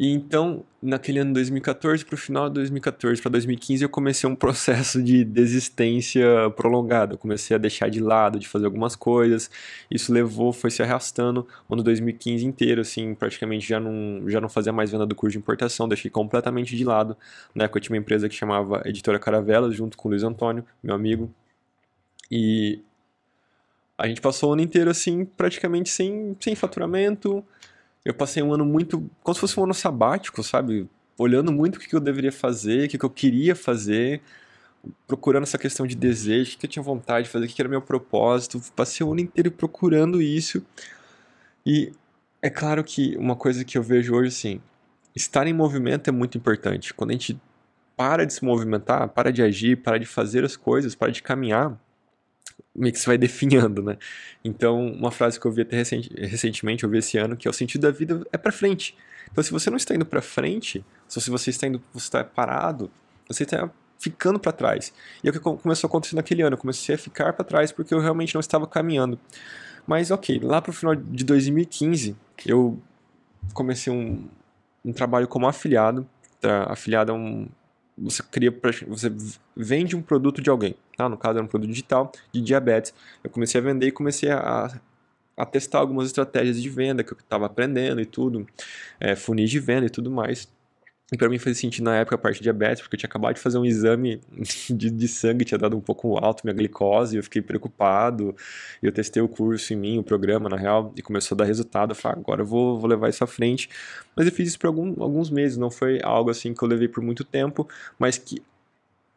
E 0.00 0.08
então, 0.08 0.64
naquele 0.82 1.18
ano 1.18 1.34
2014, 1.34 2.06
para 2.06 2.14
o 2.14 2.16
final 2.16 2.48
de 2.48 2.54
2014 2.54 3.20
para 3.20 3.32
2015, 3.32 3.84
eu 3.84 3.88
comecei 3.90 4.26
um 4.26 4.34
processo 4.34 5.02
de 5.02 5.22
desistência 5.22 6.24
prolongada. 6.56 7.12
Eu 7.12 7.18
comecei 7.18 7.54
a 7.54 7.58
deixar 7.58 7.90
de 7.90 8.00
lado, 8.00 8.38
de 8.38 8.48
fazer 8.48 8.64
algumas 8.64 8.96
coisas. 8.96 9.50
Isso 9.90 10.10
levou, 10.10 10.54
foi 10.54 10.70
se 10.70 10.82
arrastando 10.82 11.46
o 11.68 11.74
ano 11.74 11.82
2015 11.82 12.46
inteiro, 12.46 12.80
assim, 12.80 13.14
praticamente 13.14 13.68
já 13.68 13.78
não, 13.78 14.22
já 14.26 14.40
não 14.40 14.48
fazia 14.48 14.72
mais 14.72 14.90
venda 14.90 15.04
do 15.04 15.14
curso 15.14 15.32
de 15.32 15.38
importação, 15.38 15.86
deixei 15.86 16.10
completamente 16.10 16.74
de 16.74 16.82
lado. 16.82 17.14
Na 17.54 17.64
época 17.64 17.76
eu 17.76 17.82
tinha 17.82 17.94
uma 17.94 18.00
empresa 18.00 18.26
que 18.26 18.34
chamava 18.34 18.80
Editora 18.86 19.18
Caravelas, 19.18 19.74
junto 19.74 19.98
com 19.98 20.08
o 20.08 20.12
Luiz 20.12 20.22
Antônio, 20.22 20.64
meu 20.82 20.94
amigo. 20.94 21.30
E 22.30 22.80
a 23.98 24.08
gente 24.08 24.22
passou 24.22 24.48
o 24.48 24.52
ano 24.54 24.62
inteiro 24.62 24.88
assim, 24.88 25.26
praticamente 25.26 25.90
sem, 25.90 26.34
sem 26.40 26.54
faturamento. 26.54 27.44
Eu 28.04 28.14
passei 28.14 28.42
um 28.42 28.52
ano 28.52 28.64
muito. 28.64 29.10
como 29.22 29.34
se 29.34 29.40
fosse 29.40 29.58
um 29.60 29.64
ano 29.64 29.74
sabático, 29.74 30.42
sabe? 30.42 30.88
Olhando 31.18 31.52
muito 31.52 31.76
o 31.76 31.80
que 31.80 31.94
eu 31.94 32.00
deveria 32.00 32.32
fazer, 32.32 32.86
o 32.86 32.88
que 32.88 33.04
eu 33.04 33.10
queria 33.10 33.54
fazer. 33.54 34.22
procurando 35.06 35.44
essa 35.44 35.58
questão 35.58 35.86
de 35.86 35.94
desejo, 35.96 36.56
o 36.56 36.58
que 36.58 36.66
eu 36.66 36.70
tinha 36.70 36.82
vontade 36.82 37.26
de 37.26 37.32
fazer, 37.32 37.46
o 37.46 37.48
que 37.48 37.60
era 37.62 37.68
meu 37.68 37.82
propósito. 37.82 38.60
Passei 38.76 39.06
o 39.06 39.12
ano 39.12 39.20
inteiro 39.20 39.50
procurando 39.50 40.22
isso. 40.22 40.64
E 41.66 41.92
é 42.42 42.50
claro 42.50 42.82
que 42.84 43.16
uma 43.18 43.36
coisa 43.36 43.64
que 43.64 43.76
eu 43.76 43.82
vejo 43.82 44.14
hoje, 44.14 44.28
assim, 44.28 44.60
estar 45.14 45.46
em 45.46 45.52
movimento 45.52 46.08
é 46.08 46.12
muito 46.12 46.38
importante. 46.38 46.94
Quando 46.94 47.10
a 47.10 47.12
gente 47.14 47.40
para 47.96 48.24
de 48.26 48.32
se 48.32 48.44
movimentar, 48.44 49.08
para 49.10 49.30
de 49.30 49.42
agir, 49.42 49.76
para 49.82 49.98
de 49.98 50.06
fazer 50.06 50.44
as 50.44 50.56
coisas, 50.56 50.94
para 50.94 51.12
de 51.12 51.22
caminhar, 51.22 51.78
meio 52.74 52.92
que 52.92 52.98
se 52.98 53.06
vai 53.06 53.18
definhando, 53.18 53.82
né? 53.82 53.98
Então, 54.44 54.92
uma 54.92 55.10
frase 55.10 55.38
que 55.38 55.46
eu 55.46 55.52
vi 55.52 55.62
até 55.62 55.76
recentemente, 55.76 56.84
eu 56.84 56.94
esse 56.94 57.18
ano, 57.18 57.36
que 57.36 57.46
é 57.46 57.50
o 57.50 57.54
sentido 57.54 57.82
da 57.82 57.90
vida 57.90 58.26
é 58.32 58.38
para 58.38 58.52
frente. 58.52 58.96
Então, 59.30 59.42
se 59.42 59.50
você 59.50 59.70
não 59.70 59.76
está 59.76 59.94
indo 59.94 60.06
para 60.06 60.22
frente, 60.22 60.84
se 61.06 61.30
você 61.30 61.50
está 61.50 61.66
indo, 61.66 61.82
você 61.92 62.06
está 62.06 62.24
parado, 62.24 62.90
você 63.28 63.44
está 63.44 63.70
ficando 63.98 64.40
para 64.40 64.50
trás. 64.50 64.92
E 65.22 65.28
é 65.28 65.30
o 65.30 65.32
que 65.32 65.38
começou 65.38 65.86
a 65.86 65.88
acontecer 65.88 66.16
naquele 66.16 66.42
ano. 66.42 66.54
Eu 66.54 66.58
comecei 66.58 66.94
a 66.94 66.98
ficar 66.98 67.32
para 67.34 67.44
trás 67.44 67.70
porque 67.70 67.92
eu 67.94 68.00
realmente 68.00 68.34
não 68.34 68.40
estava 68.40 68.66
caminhando. 68.66 69.18
Mas 69.86 70.10
ok, 70.10 70.40
lá 70.42 70.60
para 70.60 70.70
o 70.70 70.72
final 70.72 70.94
de 70.94 71.24
2015, 71.24 72.16
eu 72.46 72.80
comecei 73.52 73.92
um, 73.92 74.28
um 74.84 74.92
trabalho 74.92 75.28
como 75.28 75.46
afiliado. 75.46 76.08
Tá? 76.40 76.64
Afiliado 76.64 77.12
é 77.12 77.14
um. 77.14 77.48
Você 78.00 78.22
cria, 78.22 78.52
você 78.88 79.12
vende 79.54 79.94
um 79.94 80.02
produto 80.02 80.40
de 80.40 80.48
alguém. 80.48 80.74
Tá? 80.96 81.08
No 81.08 81.18
caso 81.18 81.38
era 81.38 81.44
um 81.44 81.48
produto 81.48 81.68
digital 81.68 82.10
de 82.32 82.40
diabetes. 82.40 82.94
Eu 83.22 83.30
comecei 83.30 83.60
a 83.60 83.64
vender 83.64 83.86
e 83.86 83.92
comecei 83.92 84.30
a, 84.30 84.72
a 85.36 85.46
testar 85.46 85.78
algumas 85.78 86.06
estratégias 86.06 86.60
de 86.60 86.68
venda 86.68 87.04
que 87.04 87.12
eu 87.12 87.18
estava 87.18 87.46
aprendendo 87.46 88.00
e 88.00 88.06
tudo, 88.06 88.46
é, 88.98 89.14
funis 89.14 89.50
de 89.50 89.58
venda 89.58 89.86
e 89.86 89.90
tudo 89.90 90.10
mais. 90.10 90.48
E 91.12 91.16
para 91.16 91.28
mim 91.28 91.38
fazia 91.38 91.54
sentido 91.54 91.84
na 91.84 91.96
época 91.96 92.14
a 92.14 92.18
parte 92.18 92.36
de 92.36 92.44
diabetes, 92.44 92.82
porque 92.82 92.94
eu 92.94 92.98
tinha 92.98 93.08
acabado 93.08 93.34
de 93.34 93.40
fazer 93.40 93.58
um 93.58 93.64
exame 93.64 94.20
de, 94.70 94.90
de 94.90 95.08
sangue, 95.08 95.44
tinha 95.44 95.58
dado 95.58 95.76
um 95.76 95.80
pouco 95.80 96.16
alto 96.18 96.42
minha 96.44 96.54
glicose, 96.54 97.16
eu 97.16 97.22
fiquei 97.22 97.42
preocupado. 97.42 98.34
Eu 98.80 98.92
testei 98.92 99.20
o 99.20 99.28
curso 99.28 99.72
em 99.72 99.76
mim, 99.76 99.98
o 99.98 100.04
programa, 100.04 100.48
na 100.48 100.56
real, 100.56 100.92
e 100.96 101.02
começou 101.02 101.34
a 101.34 101.38
dar 101.38 101.44
resultado. 101.44 101.90
Eu 101.90 101.96
falei, 101.96 102.16
ah, 102.16 102.20
agora 102.20 102.42
eu 102.42 102.46
vou, 102.46 102.78
vou 102.78 102.88
levar 102.88 103.08
isso 103.08 103.24
à 103.24 103.26
frente. 103.26 103.68
Mas 104.14 104.26
eu 104.26 104.32
fiz 104.32 104.48
isso 104.48 104.58
por 104.58 104.68
algum, 104.68 105.02
alguns 105.02 105.30
meses, 105.30 105.56
não 105.56 105.70
foi 105.70 106.00
algo 106.02 106.30
assim 106.30 106.54
que 106.54 106.62
eu 106.62 106.68
levei 106.68 106.86
por 106.86 107.02
muito 107.02 107.24
tempo, 107.24 107.68
mas 107.98 108.16
que 108.16 108.40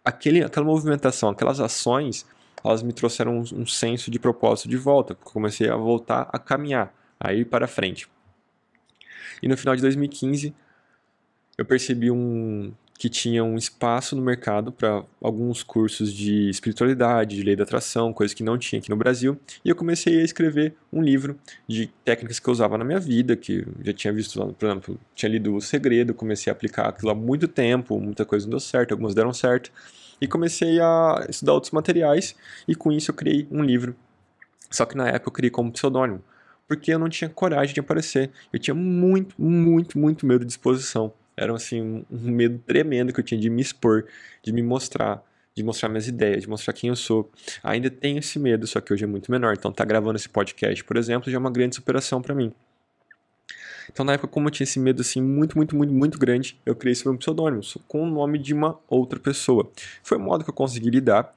aquele, 0.04 0.44
aquela 0.44 0.66
movimentação, 0.66 1.30
aquelas 1.30 1.60
ações, 1.60 2.26
elas 2.64 2.82
me 2.82 2.92
trouxeram 2.92 3.40
um, 3.40 3.62
um 3.62 3.68
senso 3.68 4.10
de 4.10 4.18
propósito 4.18 4.68
de 4.68 4.78
volta, 4.78 5.14
porque 5.14 5.30
eu 5.30 5.34
comecei 5.34 5.70
a 5.70 5.76
voltar 5.76 6.28
a 6.34 6.40
caminhar, 6.40 6.92
a 7.20 7.34
ir 7.34 7.46
para 7.46 7.68
frente. 7.68 8.08
E 9.42 9.48
no 9.48 9.56
final 9.58 9.76
de 9.76 9.82
2015 9.82 10.56
eu 11.58 11.66
percebi 11.66 12.10
um, 12.10 12.72
que 12.98 13.10
tinha 13.10 13.44
um 13.44 13.58
espaço 13.58 14.16
no 14.16 14.22
mercado 14.22 14.72
para 14.72 15.04
alguns 15.22 15.62
cursos 15.62 16.14
de 16.14 16.50
espiritualidade, 16.50 17.36
de 17.36 17.44
lei 17.44 17.56
da 17.56 17.64
atração, 17.64 18.14
coisas 18.14 18.34
que 18.34 18.44
não 18.44 18.58
tinha 18.58 18.80
aqui 18.80 18.90
no 18.90 18.96
Brasil, 18.96 19.38
e 19.64 19.70
eu 19.70 19.76
comecei 19.76 20.20
a 20.20 20.24
escrever 20.24 20.74
um 20.92 21.02
livro 21.02 21.38
de 21.68 21.88
técnicas 22.06 22.40
que 22.40 22.48
eu 22.48 22.52
usava 22.52 22.78
na 22.78 22.86
minha 22.86 23.00
vida, 23.00 23.36
que 23.36 23.66
já 23.84 23.94
tinha 23.94 24.14
visto, 24.14 24.40
por 24.54 24.66
exemplo, 24.66 25.00
tinha 25.14 25.30
lido 25.30 25.56
O 25.56 25.62
Segredo, 25.62 26.14
comecei 26.14 26.50
a 26.50 26.54
aplicar 26.54 26.90
aquilo 26.90 27.12
há 27.12 27.16
muito 27.16 27.48
tempo, 27.48 28.00
muita 28.00 28.26
coisa 28.26 28.46
não 28.46 28.52
deu 28.52 28.60
certo, 28.60 28.92
algumas 28.92 29.14
deram 29.14 29.34
certo, 29.34 29.72
e 30.22 30.28
comecei 30.28 30.80
a 30.80 31.26
estudar 31.28 31.54
outros 31.54 31.72
materiais, 31.72 32.36
e 32.68 32.74
com 32.74 32.92
isso 32.92 33.12
eu 33.12 33.16
criei 33.16 33.48
um 33.52 33.62
livro. 33.64 33.96
Só 34.72 34.86
que 34.86 34.96
na 34.96 35.08
época 35.08 35.28
eu 35.28 35.34
criei 35.34 35.52
como 35.52 35.72
pseudônimo, 35.72 36.24
porque 36.68 36.94
eu 36.94 36.98
não 36.98 37.10
tinha 37.10 37.30
coragem 37.30 37.74
de 37.74 37.80
aparecer, 37.80 38.32
eu 38.52 38.58
tinha 38.58 38.74
muito, 38.74 39.36
muito, 39.38 40.00
muito 40.00 40.26
medo 40.26 40.46
de 40.46 40.52
exposição. 40.52 41.14
Era 41.36 41.54
assim, 41.54 42.06
um 42.10 42.32
medo 42.32 42.60
tremendo 42.60 43.12
que 43.12 43.20
eu 43.20 43.24
tinha 43.24 43.40
de 43.40 43.50
me 43.50 43.62
expor, 43.62 44.06
de 44.44 44.54
me 44.54 44.62
mostrar, 44.62 45.24
de 45.56 45.64
mostrar 45.64 45.90
minhas 45.90 46.08
ideias, 46.08 46.44
de 46.44 46.50
mostrar 46.50 46.74
quem 46.74 46.90
eu 46.90 46.96
sou. 46.96 47.32
Ainda 47.64 47.90
tenho 47.90 48.20
esse 48.20 48.38
medo, 48.40 48.68
só 48.68 48.80
que 48.80 48.94
hoje 48.94 49.04
é 49.04 49.08
muito 49.08 49.32
menor. 49.32 49.54
Então, 49.58 49.72
tá 49.72 49.84
gravando 49.84 50.16
esse 50.16 50.30
podcast, 50.30 50.84
por 50.84 50.98
exemplo, 50.98 51.32
já 51.32 51.38
é 51.38 51.40
uma 51.40 51.52
grande 51.52 51.76
superação 51.76 52.22
para 52.22 52.36
mim. 52.36 52.54
Então, 53.92 54.06
na 54.06 54.14
época, 54.14 54.28
como 54.28 54.48
eu 54.48 54.52
tinha 54.52 54.64
esse 54.64 54.80
medo 54.80 55.02
assim 55.02 55.22
muito, 55.22 55.58
muito, 55.58 55.76
muito, 55.76 55.94
muito 55.94 56.18
grande, 56.18 56.58
eu 56.66 56.76
criei 56.76 56.94
esse 56.94 57.08
meu 57.08 57.18
pseudônimo 57.18 57.62
com 57.88 58.04
o 58.04 58.10
nome 58.10 58.40
de 58.40 58.54
uma 58.54 58.80
outra 58.90 59.20
pessoa. 59.20 59.70
Foi 60.02 60.18
o 60.18 60.22
modo 60.22 60.44
que 60.44 60.50
eu 60.50 60.54
consegui 60.54 60.90
lidar. 60.90 61.34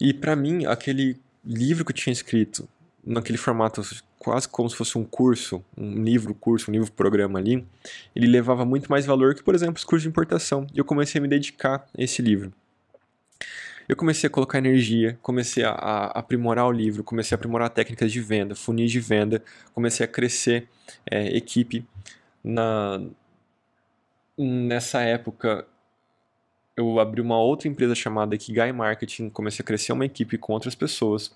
E 0.00 0.14
para 0.14 0.36
mim, 0.36 0.66
aquele 0.66 1.18
livro 1.44 1.84
que 1.84 1.90
eu 1.90 1.96
tinha 1.96 2.12
escrito, 2.12 2.68
naquele 3.04 3.38
formato 3.38 3.82
quase 4.26 4.48
como 4.48 4.68
se 4.68 4.74
fosse 4.74 4.98
um 4.98 5.04
curso, 5.04 5.64
um 5.78 6.02
livro 6.02 6.34
curso, 6.34 6.68
um 6.68 6.74
livro 6.74 6.90
programa 6.90 7.38
ali, 7.38 7.64
ele 8.14 8.26
levava 8.26 8.64
muito 8.64 8.90
mais 8.90 9.06
valor 9.06 9.36
que, 9.36 9.42
por 9.42 9.54
exemplo, 9.54 9.76
os 9.76 9.84
cursos 9.84 10.02
de 10.02 10.08
importação. 10.08 10.66
E 10.74 10.78
eu 10.78 10.84
comecei 10.84 11.20
a 11.20 11.22
me 11.22 11.28
dedicar 11.28 11.86
a 11.96 12.02
esse 12.02 12.20
livro. 12.20 12.52
Eu 13.88 13.94
comecei 13.94 14.26
a 14.26 14.30
colocar 14.30 14.58
energia, 14.58 15.16
comecei 15.22 15.62
a, 15.62 15.70
a 15.70 16.06
aprimorar 16.18 16.66
o 16.66 16.72
livro, 16.72 17.04
comecei 17.04 17.36
a 17.36 17.36
aprimorar 17.36 17.70
técnicas 17.70 18.10
de 18.10 18.20
venda, 18.20 18.56
funis 18.56 18.90
de 18.90 18.98
venda, 18.98 19.40
comecei 19.72 20.04
a 20.04 20.08
crescer 20.08 20.68
é, 21.08 21.28
equipe. 21.36 21.86
Na, 22.42 23.00
nessa 24.36 25.02
época, 25.02 25.64
eu 26.76 26.98
abri 26.98 27.20
uma 27.20 27.38
outra 27.38 27.68
empresa 27.68 27.94
chamada 27.94 28.36
Kigai 28.36 28.72
Marketing, 28.72 29.30
comecei 29.30 29.62
a 29.62 29.64
crescer 29.64 29.92
uma 29.92 30.04
equipe 30.04 30.36
com 30.36 30.52
outras 30.52 30.74
pessoas. 30.74 31.32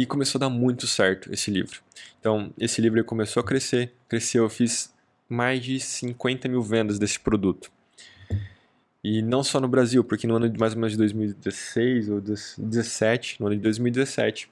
E 0.00 0.06
começou 0.06 0.38
a 0.38 0.40
dar 0.40 0.48
muito 0.48 0.86
certo 0.86 1.30
esse 1.30 1.50
livro. 1.50 1.82
Então, 2.18 2.50
esse 2.58 2.80
livro 2.80 3.04
começou 3.04 3.42
a 3.42 3.44
crescer, 3.44 3.92
cresceu, 4.08 4.44
eu 4.44 4.48
fiz 4.48 4.90
mais 5.28 5.62
de 5.62 5.78
50 5.78 6.48
mil 6.48 6.62
vendas 6.62 6.98
desse 6.98 7.20
produto. 7.20 7.70
E 9.04 9.20
não 9.20 9.44
só 9.44 9.60
no 9.60 9.68
Brasil, 9.68 10.02
porque 10.02 10.26
no 10.26 10.36
ano 10.36 10.48
de 10.48 10.58
mais 10.58 10.72
ou 10.72 10.78
menos 10.78 10.92
de 10.92 10.96
2016 10.96 12.08
ou 12.08 12.18
2017, 12.18 13.42
no 13.42 13.48
ano 13.48 13.56
de 13.56 13.62
2017, 13.62 14.50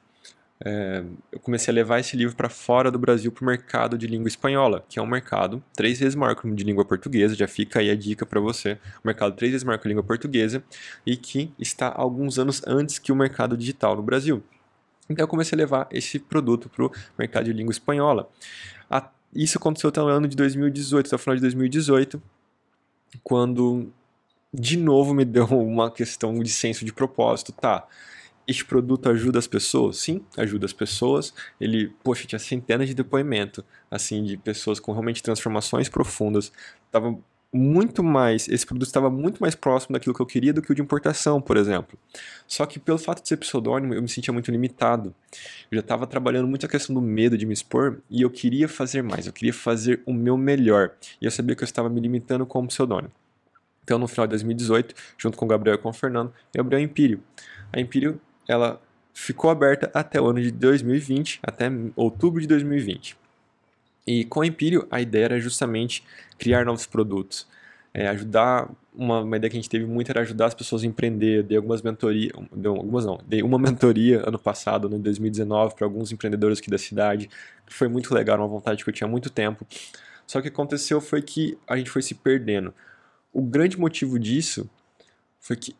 é, 0.62 1.02
eu 1.32 1.40
comecei 1.40 1.72
a 1.72 1.74
levar 1.74 1.98
esse 1.98 2.14
livro 2.14 2.36
para 2.36 2.50
fora 2.50 2.90
do 2.90 2.98
Brasil 2.98 3.32
para 3.32 3.42
o 3.42 3.46
mercado 3.46 3.96
de 3.96 4.06
língua 4.06 4.28
espanhola, 4.28 4.84
que 4.86 4.98
é 4.98 5.02
um 5.02 5.06
mercado 5.06 5.64
três 5.74 5.98
vezes 5.98 6.14
maior 6.14 6.34
que 6.34 6.46
o 6.46 6.54
de 6.54 6.62
língua 6.62 6.84
portuguesa, 6.84 7.34
já 7.34 7.48
fica 7.48 7.80
aí 7.80 7.88
a 7.88 7.96
dica 7.96 8.26
para 8.26 8.38
você, 8.38 8.74
um 8.98 9.06
mercado 9.06 9.34
três 9.34 9.52
vezes 9.52 9.64
maior 9.64 9.78
que 9.78 9.88
a 9.88 9.90
língua 9.90 10.04
portuguesa 10.04 10.62
e 11.06 11.16
que 11.16 11.50
está 11.58 11.90
alguns 11.90 12.38
anos 12.38 12.60
antes 12.66 12.98
que 12.98 13.10
o 13.10 13.16
mercado 13.16 13.56
digital 13.56 13.96
no 13.96 14.02
Brasil. 14.02 14.42
Então 15.08 15.24
eu 15.24 15.28
comecei 15.28 15.56
a 15.56 15.58
levar 15.58 15.88
esse 15.90 16.18
produto 16.18 16.68
para 16.68 16.86
o 16.86 16.92
mercado 17.18 17.44
de 17.44 17.52
língua 17.52 17.72
espanhola. 17.72 18.28
Isso 19.34 19.58
aconteceu 19.58 19.88
até 19.88 20.00
o 20.00 20.06
ano 20.06 20.26
de 20.26 20.36
2018, 20.36 21.06
até 21.06 21.16
o 21.16 21.18
final 21.18 21.36
de 21.36 21.42
2018, 21.42 22.20
quando 23.22 23.92
de 24.52 24.76
novo 24.76 25.12
me 25.12 25.24
deu 25.24 25.46
uma 25.46 25.90
questão 25.90 26.38
de 26.38 26.50
senso 26.50 26.84
de 26.84 26.92
propósito. 26.92 27.52
Tá, 27.52 27.86
este 28.46 28.64
produto 28.64 29.10
ajuda 29.10 29.38
as 29.38 29.46
pessoas? 29.46 29.98
Sim, 29.98 30.24
ajuda 30.36 30.64
as 30.64 30.72
pessoas. 30.72 31.34
Ele, 31.60 31.92
poxa, 32.02 32.26
tinha 32.26 32.38
centenas 32.38 32.88
de 32.88 32.94
depoimentos, 32.94 33.62
assim, 33.90 34.24
de 34.24 34.36
pessoas 34.38 34.80
com 34.80 34.92
realmente 34.92 35.22
transformações 35.22 35.88
profundas. 35.88 36.50
Tava 36.90 37.18
muito 37.52 38.02
mais, 38.04 38.46
esse 38.48 38.66
produto 38.66 38.86
estava 38.86 39.08
muito 39.08 39.40
mais 39.40 39.54
próximo 39.54 39.94
daquilo 39.94 40.14
que 40.14 40.20
eu 40.20 40.26
queria 40.26 40.52
do 40.52 40.60
que 40.60 40.70
o 40.70 40.74
de 40.74 40.82
importação, 40.82 41.40
por 41.40 41.56
exemplo. 41.56 41.98
Só 42.46 42.66
que 42.66 42.78
pelo 42.78 42.98
fato 42.98 43.22
de 43.22 43.28
ser 43.28 43.38
pseudônimo, 43.38 43.94
eu 43.94 44.02
me 44.02 44.08
sentia 44.08 44.32
muito 44.32 44.50
limitado. 44.50 45.14
Eu 45.70 45.76
já 45.76 45.80
estava 45.80 46.06
trabalhando 46.06 46.46
muito 46.46 46.66
a 46.66 46.68
questão 46.68 46.94
do 46.94 47.00
medo 47.00 47.38
de 47.38 47.46
me 47.46 47.54
expor 47.54 48.00
e 48.10 48.22
eu 48.22 48.30
queria 48.30 48.68
fazer 48.68 49.02
mais, 49.02 49.26
eu 49.26 49.32
queria 49.32 49.54
fazer 49.54 50.02
o 50.04 50.12
meu 50.12 50.36
melhor. 50.36 50.92
E 51.20 51.24
eu 51.24 51.30
sabia 51.30 51.56
que 51.56 51.62
eu 51.62 51.66
estava 51.66 51.88
me 51.88 52.00
limitando 52.00 52.44
como 52.44 52.68
pseudônimo. 52.68 53.12
Então, 53.82 53.98
no 53.98 54.06
final 54.06 54.26
de 54.26 54.32
2018, 54.32 54.94
junto 55.16 55.38
com 55.38 55.46
o 55.46 55.48
Gabriel 55.48 55.76
e 55.76 55.78
com 55.78 55.88
o 55.88 55.92
Fernando, 55.94 56.30
eu 56.52 56.60
abri 56.60 56.76
a 56.76 56.80
Empírio. 56.80 57.22
A 57.72 57.80
Empírio, 57.80 58.20
ela 58.46 58.78
ficou 59.14 59.50
aberta 59.50 59.90
até 59.94 60.20
o 60.20 60.26
ano 60.26 60.42
de 60.42 60.50
2020, 60.50 61.40
até 61.42 61.70
outubro 61.96 62.38
de 62.40 62.46
2020. 62.46 63.16
E 64.08 64.24
com 64.24 64.40
a 64.40 64.46
Empírio, 64.46 64.88
a 64.90 65.02
ideia 65.02 65.26
era 65.26 65.38
justamente 65.38 66.02
criar 66.38 66.64
novos 66.64 66.86
produtos. 66.86 67.46
É, 67.92 68.08
ajudar, 68.08 68.70
uma, 68.94 69.20
uma, 69.20 69.36
ideia 69.36 69.50
que 69.50 69.56
a 69.58 69.60
gente 69.60 69.68
teve 69.68 69.84
muito 69.84 70.10
era 70.10 70.22
ajudar 70.22 70.46
as 70.46 70.54
pessoas 70.54 70.82
a 70.82 70.86
empreender. 70.86 71.42
Dei 71.42 71.58
algumas 71.58 71.82
mentorias, 71.82 72.32
algumas 72.64 73.04
não, 73.04 73.20
dei 73.26 73.42
uma 73.42 73.58
mentoria 73.60 74.26
ano 74.26 74.38
passado, 74.38 74.88
em 74.96 74.98
2019, 74.98 75.74
para 75.74 75.84
alguns 75.84 76.10
empreendedores 76.10 76.58
aqui 76.58 76.70
da 76.70 76.78
cidade, 76.78 77.28
que 77.66 77.74
foi 77.74 77.86
muito 77.86 78.14
legal, 78.14 78.38
uma 78.38 78.48
vontade 78.48 78.82
que 78.82 78.88
eu 78.88 78.94
tinha 78.94 79.06
há 79.06 79.10
muito 79.10 79.28
tempo. 79.28 79.66
Só 80.26 80.40
que 80.40 80.48
aconteceu 80.48 81.02
foi 81.02 81.20
que 81.20 81.58
a 81.66 81.76
gente 81.76 81.90
foi 81.90 82.00
se 82.00 82.14
perdendo. 82.14 82.72
O 83.30 83.42
grande 83.42 83.78
motivo 83.78 84.18
disso 84.18 84.70
foi 85.38 85.56
que, 85.56 85.76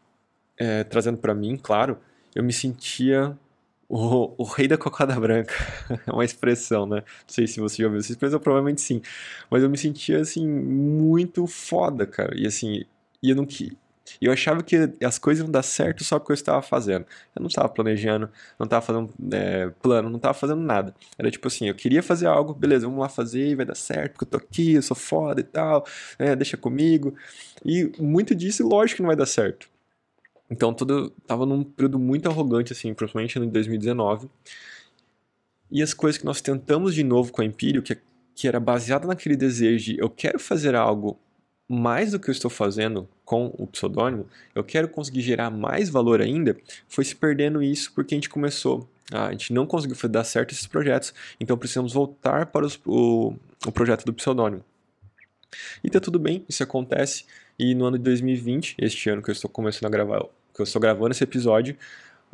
é, 0.58 0.84
trazendo 0.84 1.16
para 1.16 1.32
mim, 1.32 1.56
claro, 1.56 1.96
eu 2.34 2.44
me 2.44 2.52
sentia 2.52 3.34
o, 3.88 4.34
o 4.42 4.44
rei 4.44 4.68
da 4.68 4.76
cocada 4.76 5.18
branca. 5.18 5.54
é 6.06 6.12
uma 6.12 6.24
expressão, 6.24 6.86
né? 6.86 6.96
Não 6.96 7.04
sei 7.26 7.46
se 7.46 7.60
você 7.60 7.82
já 7.82 7.86
ouviu 7.86 8.00
essa 8.00 8.12
expressão, 8.12 8.38
provavelmente 8.40 8.80
sim. 8.80 9.00
Mas 9.50 9.62
eu 9.62 9.70
me 9.70 9.78
sentia, 9.78 10.20
assim, 10.20 10.46
muito 10.46 11.46
foda, 11.46 12.06
cara. 12.06 12.38
E 12.38 12.46
assim, 12.46 12.84
e 13.22 13.30
eu 13.30 13.36
não 13.36 13.46
eu 14.20 14.32
achava 14.32 14.62
que 14.62 14.76
as 15.04 15.18
coisas 15.18 15.44
iam 15.44 15.50
dar 15.50 15.62
certo 15.62 16.02
só 16.04 16.18
porque 16.18 16.32
eu 16.32 16.34
estava 16.34 16.62
fazendo. 16.62 17.04
Eu 17.34 17.40
não 17.40 17.48
estava 17.48 17.68
planejando, 17.68 18.30
não 18.58 18.64
estava 18.64 18.84
fazendo 18.84 19.12
é, 19.32 19.68
plano, 19.82 20.08
não 20.08 20.16
estava 20.16 20.34
fazendo 20.34 20.62
nada. 20.62 20.94
Era 21.18 21.30
tipo 21.30 21.46
assim, 21.48 21.68
eu 21.68 21.74
queria 21.74 22.02
fazer 22.02 22.26
algo, 22.26 22.54
beleza, 22.54 22.86
vamos 22.86 23.00
lá 23.00 23.08
fazer, 23.08 23.54
vai 23.56 23.66
dar 23.66 23.74
certo, 23.74 24.12
porque 24.12 24.24
eu 24.24 24.28
tô 24.28 24.36
aqui, 24.38 24.74
eu 24.74 24.82
sou 24.82 24.96
foda 24.96 25.40
e 25.40 25.44
tal, 25.44 25.84
é, 26.18 26.34
deixa 26.34 26.56
comigo. 26.56 27.14
E 27.64 27.92
muito 27.98 28.34
disso, 28.34 28.66
lógico 28.66 28.96
que 28.96 29.02
não 29.02 29.08
vai 29.08 29.16
dar 29.16 29.26
certo. 29.26 29.68
Então, 30.50 30.72
todo 30.72 31.10
tava 31.26 31.44
num 31.44 31.62
período 31.62 31.98
muito 31.98 32.28
arrogante, 32.28 32.72
assim, 32.72 32.94
principalmente 32.94 33.38
em 33.38 33.48
2019. 33.48 34.28
E 35.70 35.82
as 35.82 35.92
coisas 35.92 36.18
que 36.18 36.24
nós 36.24 36.40
tentamos 36.40 36.94
de 36.94 37.04
novo 37.04 37.30
com 37.30 37.42
a 37.42 37.44
Empírio, 37.44 37.82
que, 37.82 37.98
que 38.34 38.48
era 38.48 38.58
baseada 38.58 39.06
naquele 39.06 39.36
desejo 39.36 39.84
de 39.84 39.98
eu 39.98 40.08
quero 40.08 40.38
fazer 40.38 40.74
algo 40.74 41.18
mais 41.68 42.12
do 42.12 42.18
que 42.18 42.30
eu 42.30 42.32
estou 42.32 42.50
fazendo 42.50 43.06
com 43.24 43.54
o 43.58 43.66
pseudônimo, 43.66 44.26
eu 44.54 44.64
quero 44.64 44.88
conseguir 44.88 45.20
gerar 45.20 45.50
mais 45.50 45.90
valor 45.90 46.22
ainda, 46.22 46.56
foi 46.88 47.04
se 47.04 47.14
perdendo 47.14 47.62
isso 47.62 47.92
porque 47.94 48.14
a 48.14 48.16
gente 48.16 48.30
começou, 48.30 48.88
a 49.12 49.30
gente 49.32 49.52
não 49.52 49.66
conseguiu 49.66 49.96
dar 50.08 50.24
certo 50.24 50.52
esses 50.52 50.66
projetos, 50.66 51.12
então 51.38 51.58
precisamos 51.58 51.92
voltar 51.92 52.46
para 52.46 52.64
os, 52.64 52.80
o, 52.86 53.34
o 53.66 53.72
projeto 53.72 54.06
do 54.06 54.14
pseudônimo. 54.14 54.64
E 55.84 55.90
tá 55.90 56.00
tudo 56.00 56.18
bem, 56.18 56.42
isso 56.48 56.62
acontece, 56.62 57.26
e 57.58 57.74
no 57.74 57.84
ano 57.84 57.98
de 57.98 58.04
2020, 58.04 58.76
este 58.78 59.10
ano 59.10 59.22
que 59.22 59.28
eu 59.28 59.32
estou 59.32 59.50
começando 59.50 59.86
a 59.86 59.90
gravar, 59.90 60.24
que 60.58 60.62
eu 60.62 60.64
estou 60.64 60.82
gravando 60.82 61.12
esse 61.12 61.22
episódio, 61.22 61.76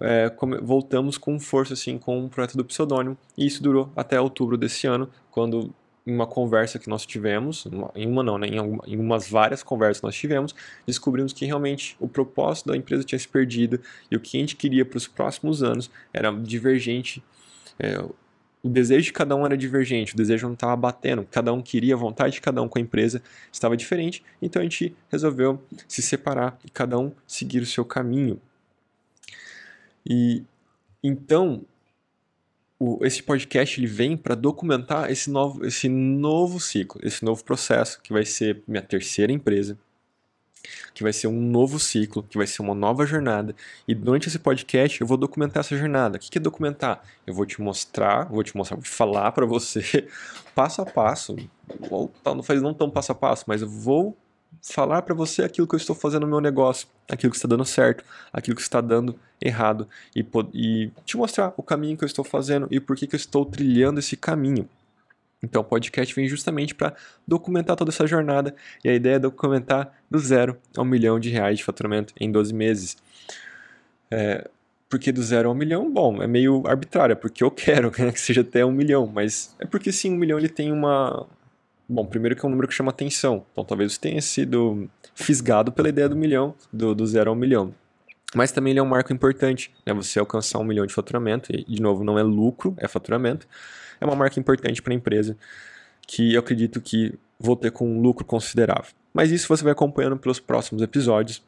é, 0.00 0.32
voltamos 0.62 1.18
com 1.18 1.38
força 1.38 1.74
assim 1.74 1.98
com 1.98 2.24
o 2.24 2.28
projeto 2.28 2.56
do 2.56 2.64
pseudônimo 2.64 3.16
e 3.36 3.46
isso 3.46 3.62
durou 3.62 3.92
até 3.94 4.20
outubro 4.20 4.56
desse 4.56 4.86
ano, 4.86 5.08
quando 5.30 5.72
em 6.06 6.14
uma 6.14 6.26
conversa 6.26 6.78
que 6.78 6.88
nós 6.88 7.06
tivemos, 7.06 7.66
em 7.94 8.06
uma 8.06 8.22
não, 8.22 8.36
né, 8.36 8.46
em, 8.48 8.58
algumas, 8.58 8.88
em 8.88 8.98
umas 8.98 9.28
várias 9.28 9.62
conversas 9.62 10.00
que 10.00 10.06
nós 10.06 10.16
tivemos, 10.16 10.54
descobrimos 10.86 11.32
que 11.32 11.44
realmente 11.46 11.96
o 12.00 12.08
propósito 12.08 12.68
da 12.68 12.76
empresa 12.76 13.04
tinha 13.04 13.18
se 13.18 13.28
perdido 13.28 13.80
e 14.10 14.16
o 14.16 14.20
que 14.20 14.36
a 14.36 14.40
gente 14.40 14.56
queria 14.56 14.84
para 14.84 14.96
os 14.96 15.06
próximos 15.06 15.62
anos 15.62 15.90
era 16.12 16.30
divergente. 16.30 17.22
É, 17.78 18.02
o 18.64 18.68
desejo 18.70 19.04
de 19.04 19.12
cada 19.12 19.36
um 19.36 19.44
era 19.44 19.58
divergente, 19.58 20.14
o 20.14 20.16
desejo 20.16 20.46
não 20.46 20.54
estava 20.54 20.74
batendo, 20.74 21.28
cada 21.30 21.52
um 21.52 21.60
queria, 21.60 21.94
a 21.94 21.98
vontade 21.98 22.32
de 22.32 22.40
cada 22.40 22.62
um 22.62 22.68
com 22.68 22.78
a 22.78 22.80
empresa 22.80 23.22
estava 23.52 23.76
diferente, 23.76 24.24
então 24.40 24.60
a 24.60 24.62
gente 24.62 24.96
resolveu 25.10 25.62
se 25.86 26.00
separar 26.00 26.58
e 26.64 26.70
cada 26.70 26.98
um 26.98 27.12
seguir 27.26 27.60
o 27.60 27.66
seu 27.66 27.84
caminho. 27.84 28.40
E 30.08 30.42
então 31.02 31.62
o, 32.80 33.04
esse 33.04 33.22
podcast 33.22 33.78
ele 33.78 33.86
vem 33.86 34.16
para 34.16 34.34
documentar 34.34 35.10
esse 35.10 35.30
novo, 35.30 35.66
esse 35.66 35.86
novo 35.86 36.58
ciclo, 36.58 36.98
esse 37.04 37.22
novo 37.22 37.44
processo, 37.44 38.00
que 38.00 38.14
vai 38.14 38.24
ser 38.24 38.62
minha 38.66 38.82
terceira 38.82 39.30
empresa, 39.30 39.78
que 40.92 41.02
vai 41.02 41.12
ser 41.12 41.26
um 41.26 41.40
novo 41.40 41.78
ciclo, 41.78 42.22
que 42.22 42.36
vai 42.36 42.46
ser 42.46 42.62
uma 42.62 42.74
nova 42.74 43.06
jornada. 43.06 43.54
E 43.86 43.94
durante 43.94 44.28
esse 44.28 44.38
podcast 44.38 45.00
eu 45.00 45.06
vou 45.06 45.16
documentar 45.16 45.60
essa 45.60 45.76
jornada. 45.76 46.16
O 46.16 46.20
que 46.20 46.38
é 46.38 46.40
documentar? 46.40 47.02
Eu 47.26 47.34
vou 47.34 47.46
te 47.46 47.60
mostrar, 47.60 48.24
vou 48.24 48.42
te 48.42 48.56
mostrar, 48.56 48.76
vou 48.76 48.84
falar 48.84 49.32
para 49.32 49.46
você 49.46 50.08
passo 50.54 50.82
a 50.82 50.86
passo, 50.86 51.36
ou 51.90 52.12
não 52.24 52.42
faz 52.42 52.62
não 52.62 52.74
tão 52.74 52.90
passo 52.90 53.12
a 53.12 53.14
passo, 53.14 53.44
mas 53.46 53.62
eu 53.62 53.68
vou 53.68 54.16
falar 54.62 55.02
para 55.02 55.14
você 55.14 55.42
aquilo 55.42 55.66
que 55.66 55.74
eu 55.74 55.78
estou 55.78 55.94
fazendo 55.94 56.22
no 56.22 56.28
meu 56.28 56.40
negócio, 56.40 56.88
aquilo 57.10 57.30
que 57.30 57.36
está 57.36 57.48
dando 57.48 57.64
certo, 57.64 58.04
aquilo 58.32 58.56
que 58.56 58.62
está 58.62 58.80
dando 58.80 59.18
errado 59.40 59.86
e, 60.14 60.24
e 60.54 60.90
te 61.04 61.16
mostrar 61.16 61.52
o 61.56 61.62
caminho 61.62 61.96
que 61.96 62.04
eu 62.04 62.06
estou 62.06 62.24
fazendo 62.24 62.66
e 62.70 62.80
por 62.80 62.96
que, 62.96 63.06
que 63.06 63.14
eu 63.14 63.18
estou 63.18 63.44
trilhando 63.44 64.00
esse 64.00 64.16
caminho. 64.16 64.68
Então 65.42 65.62
o 65.62 65.64
podcast 65.64 66.14
vem 66.14 66.26
justamente 66.26 66.74
para 66.74 66.94
documentar 67.26 67.76
toda 67.76 67.90
essa 67.90 68.06
jornada 68.06 68.54
e 68.82 68.88
a 68.88 68.94
ideia 68.94 69.16
é 69.16 69.18
documentar 69.18 69.92
do 70.10 70.18
zero 70.18 70.56
a 70.76 70.82
um 70.82 70.84
milhão 70.84 71.20
de 71.20 71.30
reais 71.30 71.58
de 71.58 71.64
faturamento 71.64 72.14
em 72.18 72.30
12 72.30 72.54
meses. 72.54 72.96
É, 74.10 74.48
porque 74.88 75.12
do 75.12 75.22
zero 75.22 75.48
a 75.48 75.52
um 75.52 75.54
milhão, 75.54 75.92
bom, 75.92 76.22
é 76.22 76.26
meio 76.26 76.62
arbitrário, 76.66 77.12
é 77.12 77.16
porque 77.16 77.42
eu 77.42 77.50
quero 77.50 77.92
né, 77.98 78.12
que 78.12 78.20
seja 78.20 78.40
até 78.40 78.64
um 78.64 78.72
milhão, 78.72 79.06
mas 79.06 79.54
é 79.58 79.66
porque 79.66 79.92
sim, 79.92 80.12
um 80.12 80.16
milhão 80.16 80.38
ele 80.38 80.48
tem 80.48 80.72
uma, 80.72 81.26
Bom, 81.86 82.06
primeiro 82.06 82.34
que 82.34 82.44
é 82.44 82.48
um 82.48 82.50
número 82.50 82.66
que 82.66 82.72
chama 82.72 82.90
atenção, 82.90 83.44
então 83.52 83.62
talvez 83.62 83.92
você 83.92 84.00
tenha 84.00 84.22
sido 84.22 84.88
fisgado 85.14 85.70
pela 85.70 85.88
ideia 85.90 86.08
do 86.08 86.16
milhão, 86.16 86.54
do, 86.72 86.94
do 86.94 87.06
zero 87.06 87.28
ao 87.28 87.36
milhão. 87.36 87.74
Mas 88.34 88.50
também 88.50 88.72
ele 88.72 88.80
é 88.80 88.82
um 88.82 88.86
marco 88.86 89.12
importante, 89.12 89.72
né? 89.86 89.94
Você 89.94 90.18
alcançar 90.18 90.58
um 90.58 90.64
milhão 90.64 90.84
de 90.84 90.92
faturamento, 90.92 91.52
e 91.52 91.64
de 91.64 91.80
novo, 91.80 92.02
não 92.02 92.18
é 92.18 92.22
lucro, 92.22 92.74
é 92.78 92.88
faturamento. 92.88 93.46
É 94.00 94.04
uma 94.04 94.16
marca 94.16 94.38
importante 94.38 94.82
para 94.82 94.92
a 94.92 94.96
empresa, 94.96 95.36
que 96.06 96.34
eu 96.34 96.40
acredito 96.40 96.80
que 96.80 97.14
vou 97.38 97.56
ter 97.56 97.70
com 97.70 97.88
um 97.88 98.00
lucro 98.00 98.24
considerável. 98.24 98.92
Mas 99.12 99.30
isso 99.30 99.46
você 99.48 99.62
vai 99.62 99.72
acompanhando 99.72 100.16
pelos 100.16 100.40
próximos 100.40 100.82
episódios. 100.82 101.42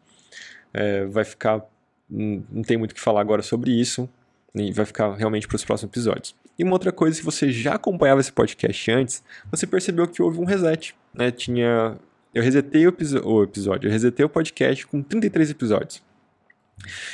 É, 0.73 1.05
vai 1.07 1.25
ficar. 1.25 1.63
Não 2.09 2.63
tem 2.63 2.77
muito 2.77 2.93
o 2.93 2.95
que 2.95 3.01
falar 3.01 3.21
agora 3.21 3.43
sobre 3.43 3.73
isso, 3.73 4.09
e 4.55 4.73
vai 4.73 4.87
ficar 4.87 5.13
realmente 5.15 5.49
para 5.49 5.57
os 5.57 5.65
próximos 5.65 5.91
episódios. 5.91 6.35
E 6.59 6.65
uma 6.65 6.73
outra 6.73 6.93
coisa, 6.93 7.17
se 7.17 7.23
você 7.23 7.51
já 7.51 7.75
acompanhava 7.75 8.21
esse 8.21 8.33
podcast 8.33 8.91
antes, 8.91 9.23
você 9.51 9.67
percebeu 9.67 10.07
que 10.07 10.23
houve 10.23 10.39
um 10.39 10.45
reset. 10.45 10.95
Né? 11.13 11.31
Tinha. 11.31 11.99
Eu 12.33 12.43
resetei 12.43 12.87
o, 12.87 12.95
o 13.25 13.43
episódio, 13.43 13.89
eu 13.89 13.93
resetei 13.93 14.25
o 14.25 14.29
podcast 14.29 14.87
com 14.87 15.03
33 15.03 15.51
episódios. 15.51 16.03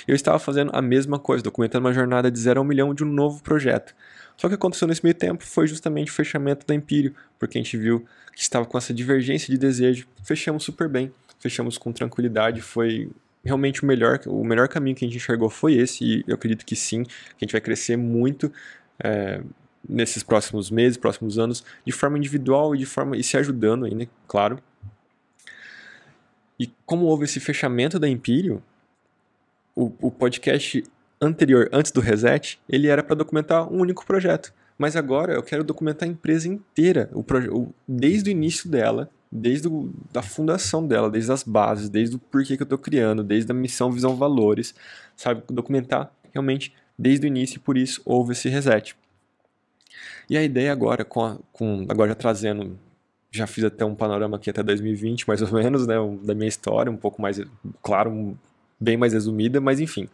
Eu 0.06 0.14
estava 0.14 0.38
fazendo 0.38 0.70
a 0.74 0.82
mesma 0.82 1.18
coisa, 1.18 1.42
documentando 1.42 1.86
uma 1.86 1.92
jornada 1.92 2.30
de 2.30 2.38
zero 2.38 2.60
a 2.60 2.62
um 2.62 2.66
milhão 2.66 2.92
de 2.94 3.04
um 3.04 3.08
novo 3.08 3.42
projeto. 3.42 3.94
Só 4.36 4.48
que 4.48 4.54
aconteceu 4.54 4.88
nesse 4.88 5.02
meio 5.04 5.14
tempo 5.14 5.44
foi 5.44 5.66
justamente 5.66 6.10
o 6.10 6.14
fechamento 6.14 6.66
da 6.66 6.74
Empírio, 6.74 7.14
porque 7.38 7.58
a 7.58 7.62
gente 7.62 7.76
viu 7.76 8.04
que 8.34 8.40
estava 8.40 8.66
com 8.66 8.76
essa 8.76 8.92
divergência 8.92 9.52
de 9.52 9.58
desejo. 9.58 10.06
Fechamos 10.24 10.64
super 10.64 10.88
bem, 10.88 11.12
fechamos 11.38 11.78
com 11.78 11.92
tranquilidade, 11.92 12.60
foi 12.60 13.10
realmente 13.44 13.82
o 13.82 13.86
melhor, 13.86 14.20
o 14.26 14.44
melhor 14.44 14.68
caminho 14.68 14.96
que 14.96 15.04
a 15.04 15.08
gente 15.08 15.16
enxergou 15.16 15.50
foi 15.50 15.74
esse, 15.74 16.04
e 16.04 16.24
eu 16.26 16.34
acredito 16.34 16.64
que 16.64 16.76
sim, 16.76 17.04
que 17.04 17.10
a 17.10 17.44
gente 17.44 17.52
vai 17.52 17.60
crescer 17.60 17.96
muito 17.96 18.52
é, 19.02 19.42
nesses 19.88 20.22
próximos 20.22 20.70
meses, 20.70 20.96
próximos 20.96 21.38
anos, 21.38 21.64
de 21.84 21.92
forma 21.92 22.16
individual 22.16 22.74
e 22.74 22.78
de 22.78 22.86
forma 22.86 23.16
e 23.16 23.22
se 23.22 23.36
ajudando 23.36 23.84
ainda, 23.84 24.08
claro. 24.26 24.58
E 26.58 26.70
como 26.86 27.06
houve 27.06 27.24
esse 27.24 27.40
fechamento 27.40 27.98
da 27.98 28.08
Empírio, 28.08 28.62
o, 29.74 29.92
o 30.00 30.10
podcast 30.10 30.82
anterior, 31.20 31.68
antes 31.72 31.92
do 31.92 32.00
reset, 32.00 32.58
ele 32.68 32.88
era 32.88 33.02
para 33.02 33.14
documentar 33.14 33.72
um 33.72 33.78
único 33.80 34.04
projeto. 34.04 34.52
Mas 34.76 34.96
agora 34.96 35.34
eu 35.34 35.42
quero 35.42 35.62
documentar 35.62 36.08
a 36.08 36.12
empresa 36.12 36.48
inteira, 36.48 37.08
o, 37.12 37.24
o 37.50 37.74
desde 37.86 38.30
o 38.30 38.32
início 38.32 38.68
dela, 38.68 39.08
desde 39.30 39.68
a 39.68 39.70
da 40.12 40.22
fundação 40.22 40.86
dela, 40.86 41.08
desde 41.08 41.30
as 41.30 41.42
bases, 41.42 41.88
desde 41.88 42.16
o 42.16 42.18
porquê 42.18 42.56
que 42.56 42.62
eu 42.62 42.64
estou 42.64 42.78
criando, 42.78 43.22
desde 43.22 43.50
a 43.52 43.54
missão, 43.54 43.90
visão, 43.90 44.16
valores, 44.16 44.74
sabe? 45.16 45.42
Documentar 45.48 46.12
realmente 46.32 46.74
desde 46.98 47.26
o 47.26 47.28
início 47.28 47.56
e 47.56 47.60
por 47.60 47.76
isso 47.78 48.02
houve 48.04 48.32
esse 48.32 48.48
reset. 48.48 48.96
E 50.28 50.36
a 50.36 50.42
ideia 50.42 50.72
agora, 50.72 51.04
com, 51.04 51.24
a, 51.24 51.38
com 51.52 51.86
agora 51.88 52.10
já 52.10 52.14
trazendo, 52.14 52.78
já 53.30 53.46
fiz 53.46 53.64
até 53.64 53.84
um 53.84 53.94
panorama 53.94 54.36
aqui 54.36 54.50
até 54.50 54.62
2020, 54.62 55.26
mais 55.26 55.42
ou 55.42 55.52
menos, 55.52 55.86
né, 55.86 55.96
da 56.22 56.34
minha 56.34 56.48
história, 56.48 56.90
um 56.90 56.96
pouco 56.96 57.20
mais, 57.20 57.40
claro, 57.82 58.36
bem 58.82 58.96
mais 58.96 59.12
resumida, 59.12 59.60
mas 59.60 59.80
enfim. 59.80 60.08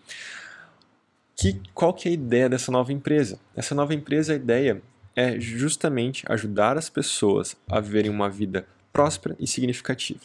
Que, 1.35 1.61
qual 1.73 1.95
que 1.95 2.09
é 2.09 2.11
a 2.11 2.15
ideia 2.15 2.49
dessa 2.49 2.71
nova 2.71 2.93
empresa? 2.93 3.39
Essa 3.57 3.75
nova 3.75 3.95
empresa, 3.95 4.33
a 4.33 4.37
ideia 4.37 4.83
é 5.17 5.39
justamente 5.41 6.25
ajudar 6.29 6.77
as 6.77 6.91
pessoas 6.91 7.57
a 7.69 7.81
viverem 7.81 8.11
uma 8.11 8.29
vida 8.29 8.67
próspera 8.93 9.37
e 9.39 9.47
significativa. 9.47 10.21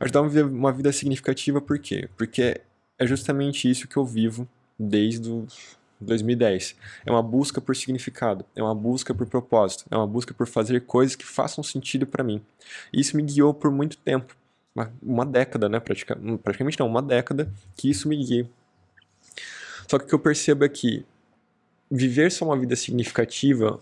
Ajudar 0.00 0.20
a 0.20 0.22
viver 0.22 0.44
uma 0.44 0.72
vida 0.72 0.90
significativa 0.92 1.60
por 1.60 1.78
quê? 1.78 2.08
Porque 2.16 2.60
é 2.98 3.06
justamente 3.06 3.70
isso 3.70 3.86
que 3.86 3.96
eu 3.96 4.04
vivo 4.04 4.48
desde 4.78 5.30
o 5.30 5.46
2010. 6.00 6.76
É 7.06 7.10
uma 7.10 7.22
busca 7.22 7.60
por 7.60 7.76
significado, 7.76 8.44
é 8.56 8.62
uma 8.62 8.74
busca 8.74 9.14
por 9.14 9.26
propósito, 9.26 9.84
é 9.90 9.96
uma 9.96 10.06
busca 10.06 10.34
por 10.34 10.46
fazer 10.46 10.80
coisas 10.80 11.14
que 11.14 11.24
façam 11.24 11.62
sentido 11.62 12.06
para 12.06 12.24
mim. 12.24 12.42
Isso 12.92 13.16
me 13.16 13.22
guiou 13.22 13.54
por 13.54 13.70
muito 13.70 13.96
tempo, 13.98 14.36
uma, 14.74 14.92
uma 15.02 15.26
década, 15.26 15.68
né? 15.68 15.80
Praticamente, 15.80 16.38
praticamente 16.42 16.80
não, 16.80 16.86
uma 16.86 17.02
década 17.02 17.52
que 17.76 17.90
isso 17.90 18.08
me 18.08 18.16
guiou. 18.16 18.48
Só 19.88 19.98
que 19.98 20.04
o 20.04 20.08
que 20.08 20.14
eu 20.14 20.18
percebo 20.18 20.64
é 20.64 20.68
que 20.68 21.04
viver 21.90 22.30
só 22.32 22.46
uma 22.46 22.58
vida 22.58 22.74
significativa 22.74 23.78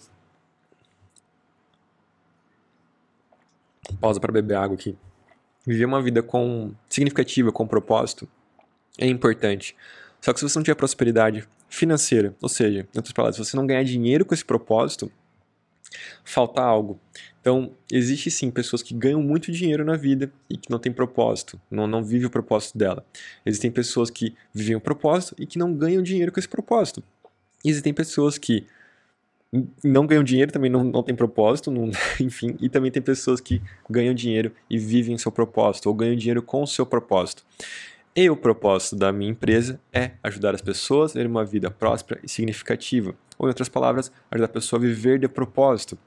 pausa 4.01 4.21
para 4.21 4.33
beber 4.33 4.57
água 4.57 4.75
aqui. 4.75 4.97
Viver 5.67 5.85
uma 5.85 6.03
vida 6.03 6.23
com 6.23 6.73
significativa, 6.89 7.53
com 7.53 7.67
propósito, 7.67 8.29
é 8.99 9.07
importante. 9.07 9.77
Só 10.21 10.33
que 10.33 10.41
se 10.41 10.49
você 10.49 10.59
não 10.59 10.65
tiver 10.65 10.75
prosperidade 10.75 11.47
financeira, 11.69 12.35
ou 12.41 12.49
seja, 12.49 12.81
em 12.81 12.99
outras 12.99 13.13
palavras, 13.13 13.37
se 13.37 13.45
você 13.45 13.57
não 13.57 13.67
ganhar 13.67 13.85
dinheiro 13.85 14.25
com 14.25 14.35
esse 14.35 14.45
propósito, 14.45 15.11
falta 16.25 16.63
algo. 16.63 17.01
Então, 17.41 17.73
existe 17.91 18.31
sim 18.31 18.51
pessoas 18.51 18.83
que 18.83 18.95
ganham 18.95 19.23
muito 19.23 19.51
dinheiro 19.51 19.85
na 19.85 19.97
vida 19.97 20.31
e 20.49 20.57
que 20.57 20.71
não 20.71 20.79
têm 20.79 20.93
propósito, 20.93 21.61
não, 21.71 21.87
não 21.87 22.05
vivem 22.05 22.27
o 22.27 22.31
propósito 22.31 22.77
dela. 22.77 23.05
Existem 23.45 23.71
pessoas 23.71 24.11
que 24.11 24.35
vivem 24.53 24.77
o 24.77 24.81
propósito 24.81 25.35
e 25.39 25.47
que 25.47 25.59
não 25.59 25.75
ganham 25.75 26.03
dinheiro 26.03 26.31
com 26.31 26.39
esse 26.39 26.49
propósito. 26.49 27.03
Existem 27.65 27.95
pessoas 27.95 28.37
que 28.37 28.67
não 29.83 30.07
ganham 30.07 30.23
dinheiro, 30.23 30.53
também 30.53 30.71
não, 30.71 30.85
não 30.85 31.03
tem 31.03 31.15
propósito, 31.15 31.71
não, 31.71 31.91
enfim, 32.21 32.57
e 32.61 32.69
também 32.69 32.91
tem 32.91 33.03
pessoas 33.03 33.41
que 33.41 33.61
ganham 33.89 34.15
dinheiro 34.15 34.53
e 34.69 34.79
vivem 34.79 35.19
seu 35.19 35.33
propósito, 35.33 35.87
ou 35.89 35.95
ganham 35.95 36.17
dinheiro 36.17 36.43
com 36.43 36.63
o 36.63 36.67
seu 36.67 36.87
propósito. 36.87 37.45
E 38.15 38.29
o 38.29 38.37
propósito 38.37 38.97
da 38.97 39.13
minha 39.13 39.31
empresa 39.31 39.81
é 39.93 40.13
ajudar 40.23 40.55
as 40.55 40.61
pessoas 40.61 41.13
a 41.13 41.15
ter 41.15 41.27
uma 41.27 41.45
vida 41.45 41.71
próspera 41.71 42.21
e 42.23 42.29
significativa. 42.29 43.15
Ou, 43.41 43.47
em 43.47 43.49
outras 43.49 43.71
palavras, 43.71 44.13
ajudar 44.31 44.45
a 44.45 44.49
pessoa 44.49 44.79
a 44.79 44.83
viver 44.83 45.19
de 45.19 45.27
propósito. 45.27 45.99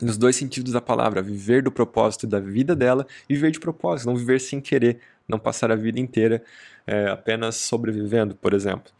Nos 0.00 0.16
dois 0.16 0.36
sentidos 0.36 0.72
da 0.72 0.80
palavra, 0.80 1.20
viver 1.20 1.64
do 1.64 1.72
propósito 1.72 2.28
da 2.28 2.38
vida 2.38 2.76
dela 2.76 3.04
e 3.28 3.34
viver 3.34 3.50
de 3.50 3.58
propósito, 3.58 4.06
não 4.06 4.14
viver 4.14 4.40
sem 4.40 4.60
querer 4.60 5.00
não 5.26 5.36
passar 5.36 5.72
a 5.72 5.74
vida 5.74 5.98
inteira 5.98 6.44
é, 6.86 7.08
apenas 7.08 7.56
sobrevivendo, 7.56 8.36
por 8.36 8.54
exemplo. 8.54 8.92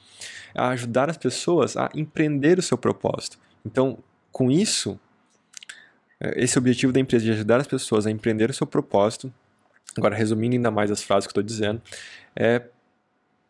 A 0.52 0.70
ajudar 0.70 1.08
as 1.08 1.16
pessoas 1.16 1.76
a 1.76 1.88
empreender 1.94 2.58
o 2.58 2.62
seu 2.62 2.76
propósito. 2.76 3.38
Então, 3.64 3.98
com 4.32 4.50
isso, 4.50 4.98
é, 6.20 6.42
esse 6.42 6.58
objetivo 6.58 6.92
da 6.92 6.98
empresa 6.98 7.24
de 7.24 7.30
ajudar 7.30 7.60
as 7.60 7.68
pessoas 7.68 8.04
a 8.04 8.10
empreender 8.10 8.50
o 8.50 8.54
seu 8.54 8.66
propósito, 8.66 9.32
agora 9.96 10.16
resumindo 10.16 10.56
ainda 10.56 10.72
mais 10.72 10.90
as 10.90 11.04
frases 11.04 11.28
que 11.28 11.30
eu 11.30 11.40
estou 11.40 11.44
dizendo, 11.44 11.80
é 12.34 12.64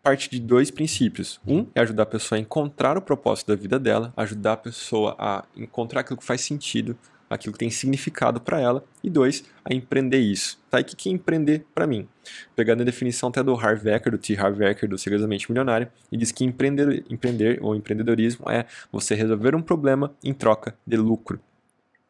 parte 0.03 0.31
de 0.31 0.41
dois 0.41 0.71
princípios. 0.71 1.41
Um 1.47 1.67
é 1.75 1.81
ajudar 1.81 2.05
a 2.05 2.07
pessoa 2.07 2.39
a 2.39 2.41
encontrar 2.41 2.97
o 2.97 3.03
propósito 3.03 3.49
da 3.49 3.55
vida 3.55 3.79
dela, 3.79 4.13
ajudar 4.17 4.55
a 4.55 4.57
pessoa 4.57 5.15
a 5.19 5.45
encontrar 5.57 6.01
aquilo 6.01 6.19
que 6.19 6.25
faz 6.25 6.41
sentido, 6.41 6.97
aquilo 7.29 7.53
que 7.53 7.59
tem 7.59 7.71
significado 7.71 8.41
para 8.41 8.61
ela. 8.61 8.85
E 9.05 9.11
dois, 9.11 9.45
a 9.65 9.73
empreender 9.73 10.19
isso. 10.19 10.59
Tá? 10.71 10.81
E 10.81 10.83
o 10.83 10.85
que 10.85 11.09
é 11.09 11.13
empreender 11.13 11.65
para 11.75 11.87
mim? 11.87 12.09
Pegando 12.57 12.83
a 12.83 12.85
definição 12.85 13.29
até 13.29 13.43
do 13.43 13.55
Harv 13.55 13.87
Eker, 13.87 14.13
do 14.13 14.19
T. 14.19 14.37
Harv 14.37 14.61
Eker, 14.63 14.89
do 14.89 14.99
Segredosamente 14.99 15.51
Milionário, 15.51 15.89
e 16.11 16.17
diz 16.17 16.33
que 16.33 16.45
empreender, 16.45 17.05
empreender 17.09 17.59
ou 17.63 17.77
empreendedorismo 17.77 18.51
é 18.51 18.67
você 18.91 19.15
resolver 19.15 19.55
um 19.55 19.63
problema 19.63 20.13
em 20.25 20.33
troca 20.33 20.75
de 20.87 20.97
lucro. 20.97 21.39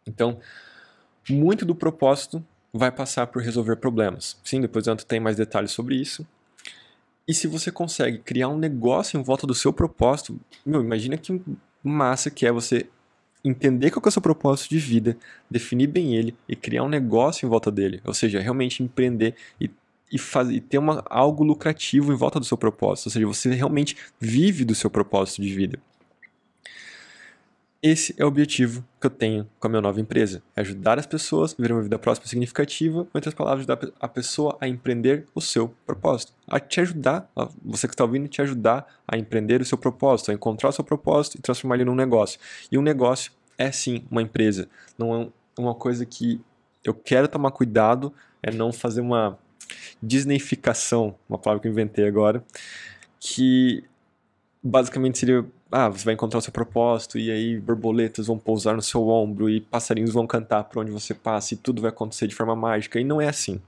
Então, 0.07 0.39
muito 1.29 1.65
do 1.67 1.75
propósito 1.75 2.45
vai 2.73 2.91
passar 2.91 3.27
por 3.27 3.43
resolver 3.43 3.77
problemas. 3.77 4.39
Sim, 4.45 4.61
depois 4.61 4.87
eu 4.87 4.97
tem 4.97 5.21
mais 5.21 5.37
detalhes 5.37 5.73
sobre 5.73 5.97
isso, 5.97 6.27
e 7.31 7.35
se 7.35 7.47
você 7.47 7.71
consegue 7.71 8.19
criar 8.19 8.49
um 8.49 8.59
negócio 8.59 9.17
em 9.17 9.23
volta 9.23 9.47
do 9.47 9.55
seu 9.55 9.73
propósito, 9.73 10.37
meu, 10.67 10.81
imagina 10.81 11.17
que 11.17 11.41
massa 11.81 12.29
que 12.29 12.45
é 12.45 12.51
você 12.51 12.89
entender 13.45 13.93
qual 13.93 14.03
é 14.05 14.09
o 14.09 14.11
seu 14.11 14.21
propósito 14.21 14.71
de 14.71 14.81
vida, 14.81 15.17
definir 15.49 15.87
bem 15.87 16.17
ele 16.17 16.35
e 16.49 16.57
criar 16.57 16.83
um 16.83 16.89
negócio 16.89 17.47
em 17.47 17.49
volta 17.49 17.71
dele. 17.71 18.01
Ou 18.05 18.13
seja, 18.13 18.41
realmente 18.41 18.83
empreender 18.83 19.37
e, 19.61 19.71
e, 20.11 20.17
e 20.51 20.61
ter 20.61 20.79
uma, 20.79 21.05
algo 21.09 21.45
lucrativo 21.45 22.13
em 22.13 22.17
volta 22.17 22.41
do 22.41 22.45
seu 22.45 22.59
propósito. 22.59 23.07
Ou 23.07 23.13
seja, 23.13 23.27
você 23.29 23.55
realmente 23.55 23.97
vive 24.19 24.65
do 24.65 24.75
seu 24.75 24.91
propósito 24.91 25.41
de 25.41 25.55
vida. 25.55 25.79
Esse 27.83 28.15
é 28.19 28.25
o 28.27 28.29
objetivo 28.29 28.85
que 29.01 29.07
eu 29.07 29.11
tenho 29.11 29.49
com 29.59 29.67
a 29.67 29.71
minha 29.71 29.81
nova 29.81 29.99
empresa: 29.99 30.43
é 30.55 30.61
ajudar 30.61 30.99
as 30.99 31.07
pessoas 31.07 31.55
a 31.55 31.57
viver 31.57 31.73
uma 31.73 31.83
vida 31.83 31.99
próxima 31.99 32.27
significativa, 32.27 32.99
ou, 32.99 33.05
em 33.05 33.11
outras 33.15 33.33
palavras, 33.33 33.61
ajudar 33.61 33.93
a 33.99 34.07
pessoa 34.07 34.59
a 34.61 34.69
empreender 34.69 35.27
o 35.35 35.41
seu 35.41 35.75
propósito, 35.87 36.35
a 36.47 36.61
te 36.61 36.79
ajudar, 36.83 37.31
a 37.35 37.49
você 37.65 37.89
que 37.89 37.95
está 37.95 38.05
ouvindo, 38.05 38.29
te 38.29 38.43
ajudar 38.43 38.87
a 39.09 39.17
empreender 39.17 39.63
o 39.63 39.65
seu 39.65 39.79
propósito, 39.79 40.31
a 40.31 40.35
encontrar 40.35 40.69
o 40.69 40.73
seu 40.73 40.85
propósito 40.85 41.39
e 41.39 41.41
transformar 41.41 41.77
ele 41.77 41.87
num 41.87 41.95
negócio. 41.95 42.39
E 42.71 42.77
um 42.77 42.83
negócio 42.83 43.33
é 43.57 43.73
sim 43.73 44.05
uma 44.11 44.21
empresa, 44.21 44.69
não 44.99 45.23
é 45.23 45.29
uma 45.59 45.75
coisa 45.75 46.05
que 46.05 46.39
eu 46.85 46.93
quero 46.93 47.29
tomar 47.29 47.51
cuidado, 47.51 48.13
é 48.43 48.51
não 48.51 48.75
fazer 48.75 49.01
uma 49.01 49.39
disneyficação, 50.03 51.15
uma 51.27 51.39
palavra 51.39 51.63
que 51.63 51.69
eu 51.69 51.73
inventei 51.73 52.07
agora, 52.07 52.45
que 53.19 53.85
basicamente 54.63 55.19
seria 55.19 55.47
ah, 55.71 55.89
você 55.89 56.05
vai 56.05 56.15
encontrar 56.15 56.39
o 56.39 56.43
seu 56.43 56.53
propósito 56.53 57.19
e 57.19 57.31
aí 57.31 57.59
borboletas 57.59 58.27
vão 58.27 58.39
pousar 58.39 58.75
no 58.75 58.83
seu 58.83 59.09
ombro 59.09 59.49
e 59.49 59.61
passarinhos 59.61 60.13
vão 60.13 60.27
cantar 60.27 60.65
por 60.65 60.81
onde 60.81 60.91
você 60.91 61.15
passa 61.15 61.55
e 61.55 61.57
tudo 61.57 61.81
vai 61.81 61.91
acontecer 61.91 62.27
de 62.27 62.35
forma 62.35 62.57
mágica. 62.57 62.99
E 62.99 63.05
não 63.05 63.21
é 63.21 63.29
assim. 63.29 63.61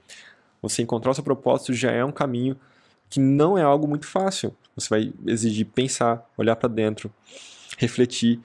Você 0.61 0.83
encontrar 0.83 1.13
o 1.13 1.15
seu 1.15 1.25
propósito 1.25 1.73
já 1.73 1.91
é 1.91 2.05
um 2.05 2.13
caminho 2.13 2.57
que 3.09 3.21
não 3.21 3.57
é 3.57 3.63
algo 3.63 3.87
muito 3.87 4.07
fácil. 4.07 4.55
Você 4.75 4.89
vai 4.89 5.13
exigir 5.27 5.67
pensar, 5.67 6.27
olhar 6.37 6.57
para 6.57 6.69
dentro, 6.69 7.13
refletir 7.79 8.41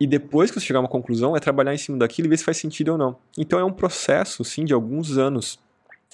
e 0.00 0.06
depois 0.06 0.50
que 0.50 0.60
você 0.60 0.66
chegar 0.66 0.78
a 0.78 0.82
uma 0.82 0.88
conclusão 0.88 1.36
é 1.36 1.40
trabalhar 1.40 1.74
em 1.74 1.78
cima 1.78 1.98
daquilo 1.98 2.28
e 2.28 2.30
ver 2.30 2.38
se 2.38 2.44
faz 2.44 2.56
sentido 2.56 2.92
ou 2.92 2.98
não. 2.98 3.16
Então 3.36 3.58
é 3.58 3.64
um 3.64 3.72
processo, 3.72 4.44
sim, 4.44 4.64
de 4.64 4.72
alguns 4.72 5.18
anos. 5.18 5.58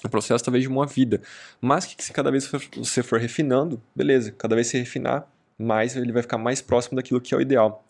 Um 0.03 0.09
processo 0.09 0.43
talvez 0.43 0.63
de 0.63 0.67
uma 0.67 0.85
vida. 0.85 1.21
Mas 1.61 1.85
que 1.85 2.03
se 2.03 2.11
cada 2.11 2.31
vez 2.31 2.49
você 2.75 3.03
for 3.03 3.19
refinando, 3.19 3.81
beleza, 3.95 4.31
cada 4.31 4.55
vez 4.55 4.67
você 4.67 4.79
refinar, 4.79 5.27
mais 5.57 5.95
ele 5.95 6.11
vai 6.11 6.21
ficar 6.21 6.37
mais 6.37 6.61
próximo 6.61 6.95
daquilo 6.95 7.21
que 7.21 7.33
é 7.33 7.37
o 7.37 7.41
ideal. 7.41 7.83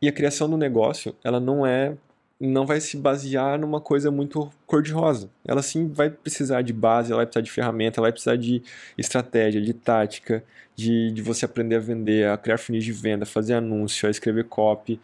E 0.00 0.08
a 0.08 0.12
criação 0.12 0.48
do 0.48 0.56
negócio, 0.56 1.14
ela 1.22 1.38
não 1.38 1.66
é 1.66 1.94
não 2.40 2.66
vai 2.66 2.80
se 2.80 2.96
basear 2.96 3.56
numa 3.56 3.80
coisa 3.80 4.10
muito 4.10 4.50
cor-de-rosa. 4.66 5.30
Ela 5.46 5.62
sim 5.62 5.86
vai 5.86 6.10
precisar 6.10 6.62
de 6.62 6.72
base, 6.72 7.12
ela 7.12 7.18
vai 7.18 7.26
precisar 7.26 7.42
de 7.42 7.50
ferramenta, 7.52 8.00
ela 8.00 8.06
vai 8.06 8.12
precisar 8.12 8.34
de 8.34 8.60
estratégia, 8.98 9.62
de 9.62 9.72
tática, 9.72 10.42
de, 10.74 11.12
de 11.12 11.22
você 11.22 11.44
aprender 11.44 11.76
a 11.76 11.78
vender, 11.78 12.28
a 12.28 12.36
criar 12.36 12.58
funis 12.58 12.82
de 12.82 12.90
venda, 12.90 13.24
fazer 13.24 13.54
anúncio, 13.54 14.08
a 14.08 14.10
escrever 14.10 14.44
copy. 14.44 15.00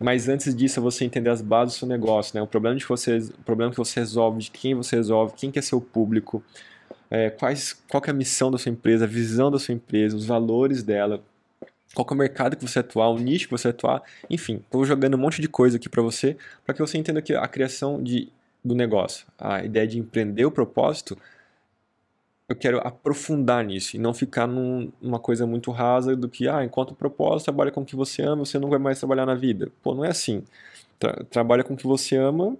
Mas 0.00 0.28
antes 0.28 0.52
disso, 0.52 0.80
é 0.80 0.82
você 0.82 1.04
entender 1.04 1.30
as 1.30 1.40
bases 1.40 1.76
do 1.76 1.78
seu 1.78 1.88
negócio, 1.88 2.36
né? 2.36 2.42
O 2.42 2.46
problema, 2.48 2.76
de 2.76 2.84
você, 2.84 3.18
o 3.18 3.44
problema 3.44 3.70
que 3.70 3.78
você 3.78 4.00
resolve, 4.00 4.40
de 4.40 4.50
quem 4.50 4.74
você 4.74 4.96
resolve, 4.96 5.34
quem 5.36 5.52
que 5.52 5.60
é 5.60 5.62
seu 5.62 5.80
público, 5.80 6.42
é, 7.12 7.28
quais, 7.28 7.74
qual 7.90 8.02
é 8.06 8.10
a 8.10 8.14
missão 8.14 8.50
da 8.50 8.56
sua 8.56 8.72
empresa, 8.72 9.04
a 9.04 9.06
visão 9.06 9.50
da 9.50 9.58
sua 9.58 9.74
empresa, 9.74 10.16
os 10.16 10.24
valores 10.24 10.82
dela, 10.82 11.22
qual 11.94 12.06
é 12.10 12.14
o 12.14 12.16
mercado 12.16 12.56
que 12.56 12.66
você 12.66 12.78
atuar, 12.78 13.10
o 13.10 13.18
nicho 13.18 13.44
que 13.44 13.50
você 13.50 13.68
atuar, 13.68 14.02
enfim, 14.30 14.62
estou 14.64 14.82
jogando 14.86 15.14
um 15.14 15.18
monte 15.18 15.42
de 15.42 15.46
coisa 15.46 15.76
aqui 15.76 15.90
para 15.90 16.00
você, 16.00 16.38
para 16.64 16.74
que 16.74 16.80
você 16.80 16.96
entenda 16.96 17.20
que 17.20 17.34
a 17.34 17.46
criação 17.46 18.02
de, 18.02 18.32
do 18.64 18.74
negócio, 18.74 19.26
a 19.38 19.62
ideia 19.62 19.86
de 19.86 19.98
empreender 19.98 20.46
o 20.46 20.50
propósito, 20.50 21.18
eu 22.48 22.56
quero 22.56 22.78
aprofundar 22.78 23.62
nisso 23.62 23.94
e 23.94 23.98
não 23.98 24.14
ficar 24.14 24.46
num, 24.46 24.90
numa 24.98 25.18
coisa 25.18 25.46
muito 25.46 25.70
rasa 25.70 26.16
do 26.16 26.30
que, 26.30 26.48
ah, 26.48 26.64
enquanto 26.64 26.92
o 26.92 26.94
propósito, 26.94 27.44
trabalha 27.44 27.70
com 27.70 27.82
o 27.82 27.84
que 27.84 27.94
você 27.94 28.22
ama, 28.22 28.46
você 28.46 28.58
não 28.58 28.70
vai 28.70 28.78
mais 28.78 28.98
trabalhar 28.98 29.26
na 29.26 29.34
vida. 29.34 29.70
Pô, 29.82 29.94
não 29.94 30.02
é 30.02 30.08
assim. 30.08 30.42
Tra 30.98 31.12
trabalha 31.24 31.62
com 31.62 31.74
o 31.74 31.76
que 31.76 31.86
você 31.86 32.16
ama, 32.16 32.56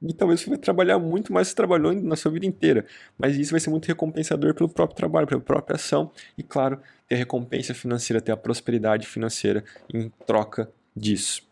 e 0.00 0.12
talvez 0.12 0.40
você 0.40 0.50
vai 0.50 0.58
trabalhar 0.58 0.98
muito 0.98 1.32
mais 1.32 1.48
que 1.48 1.56
trabalhou 1.56 1.92
na 1.92 2.14
sua 2.14 2.30
vida 2.30 2.46
inteira. 2.46 2.86
Mas 3.18 3.36
isso 3.36 3.50
vai 3.50 3.60
ser 3.60 3.70
muito 3.70 3.86
recompensador 3.86 4.54
pelo 4.54 4.68
próprio 4.68 4.96
trabalho, 4.96 5.26
pela 5.26 5.40
própria 5.40 5.74
ação 5.74 6.10
e, 6.36 6.42
claro, 6.42 6.80
ter 7.08 7.16
a 7.16 7.18
recompensa 7.18 7.74
financeira, 7.74 8.20
ter 8.20 8.32
a 8.32 8.36
prosperidade 8.36 9.06
financeira 9.06 9.64
em 9.92 10.10
troca 10.26 10.70
disso. 10.94 11.42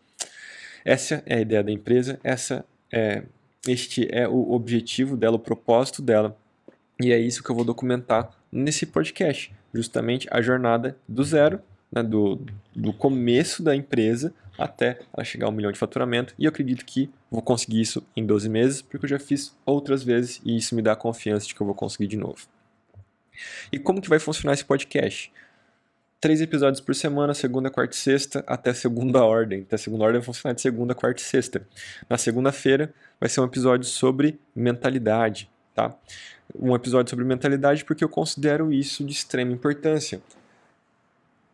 Essa 0.85 1.21
é 1.25 1.35
a 1.35 1.41
ideia 1.41 1.63
da 1.63 1.71
empresa, 1.71 2.19
essa 2.23 2.63
é, 2.91 3.23
este 3.67 4.07
é 4.09 4.27
o 4.27 4.51
objetivo 4.53 5.17
dela, 5.17 5.35
o 5.35 5.39
propósito 5.39 6.01
dela. 6.01 6.37
E 7.01 7.11
é 7.11 7.19
isso 7.19 7.43
que 7.43 7.49
eu 7.49 7.55
vou 7.55 7.65
documentar 7.65 8.31
nesse 8.51 8.85
podcast, 8.85 9.53
justamente 9.73 10.27
a 10.31 10.41
jornada 10.41 10.97
do 11.07 11.23
zero, 11.23 11.61
né, 11.91 12.03
do, 12.03 12.39
do 12.75 12.93
começo 12.93 13.63
da 13.63 13.75
empresa 13.75 14.33
até 14.57 14.99
ela 15.13 15.23
chegar 15.23 15.47
a 15.47 15.49
um 15.49 15.53
milhão 15.53 15.71
de 15.71 15.77
faturamento. 15.77 16.33
E 16.37 16.45
eu 16.45 16.49
acredito 16.49 16.83
que 16.83 17.09
vou 17.29 17.41
conseguir 17.41 17.81
isso 17.81 18.05
em 18.15 18.25
12 18.25 18.49
meses, 18.49 18.81
porque 18.81 19.05
eu 19.05 19.09
já 19.09 19.19
fiz 19.19 19.55
outras 19.65 20.03
vezes 20.03 20.41
e 20.43 20.57
isso 20.57 20.75
me 20.75 20.81
dá 20.81 20.95
confiança 20.95 21.45
de 21.47 21.53
que 21.53 21.61
eu 21.61 21.65
vou 21.65 21.75
conseguir 21.75 22.07
de 22.07 22.17
novo. 22.17 22.47
E 23.71 23.77
como 23.77 24.01
que 24.01 24.09
vai 24.09 24.19
funcionar 24.19 24.53
esse 24.53 24.65
podcast? 24.65 25.31
Três 26.19 26.41
episódios 26.41 26.81
por 26.81 26.95
semana, 26.95 27.35
segunda, 27.35 27.69
quarta 27.69 27.95
e 27.95 27.99
sexta, 27.99 28.43
até 28.47 28.73
segunda 28.73 29.21
ordem. 29.23 29.61
Até 29.61 29.77
segunda 29.77 30.05
ordem 30.05 30.19
vai 30.19 30.25
funcionar 30.25 30.55
de 30.55 30.61
segunda, 30.61 30.95
quarta 30.95 31.21
e 31.21 31.23
sexta. 31.25 31.67
Na 32.09 32.17
segunda-feira 32.17 32.91
vai 33.19 33.29
ser 33.29 33.41
um 33.41 33.45
episódio 33.45 33.87
sobre 33.87 34.39
mentalidade, 34.55 35.47
tá? 35.75 35.95
Um 36.57 36.73
episódio 36.75 37.11
sobre 37.11 37.23
mentalidade 37.23 37.85
porque 37.85 38.03
eu 38.03 38.09
considero 38.09 38.73
isso 38.73 39.03
de 39.03 39.11
extrema 39.13 39.51
importância. 39.51 40.19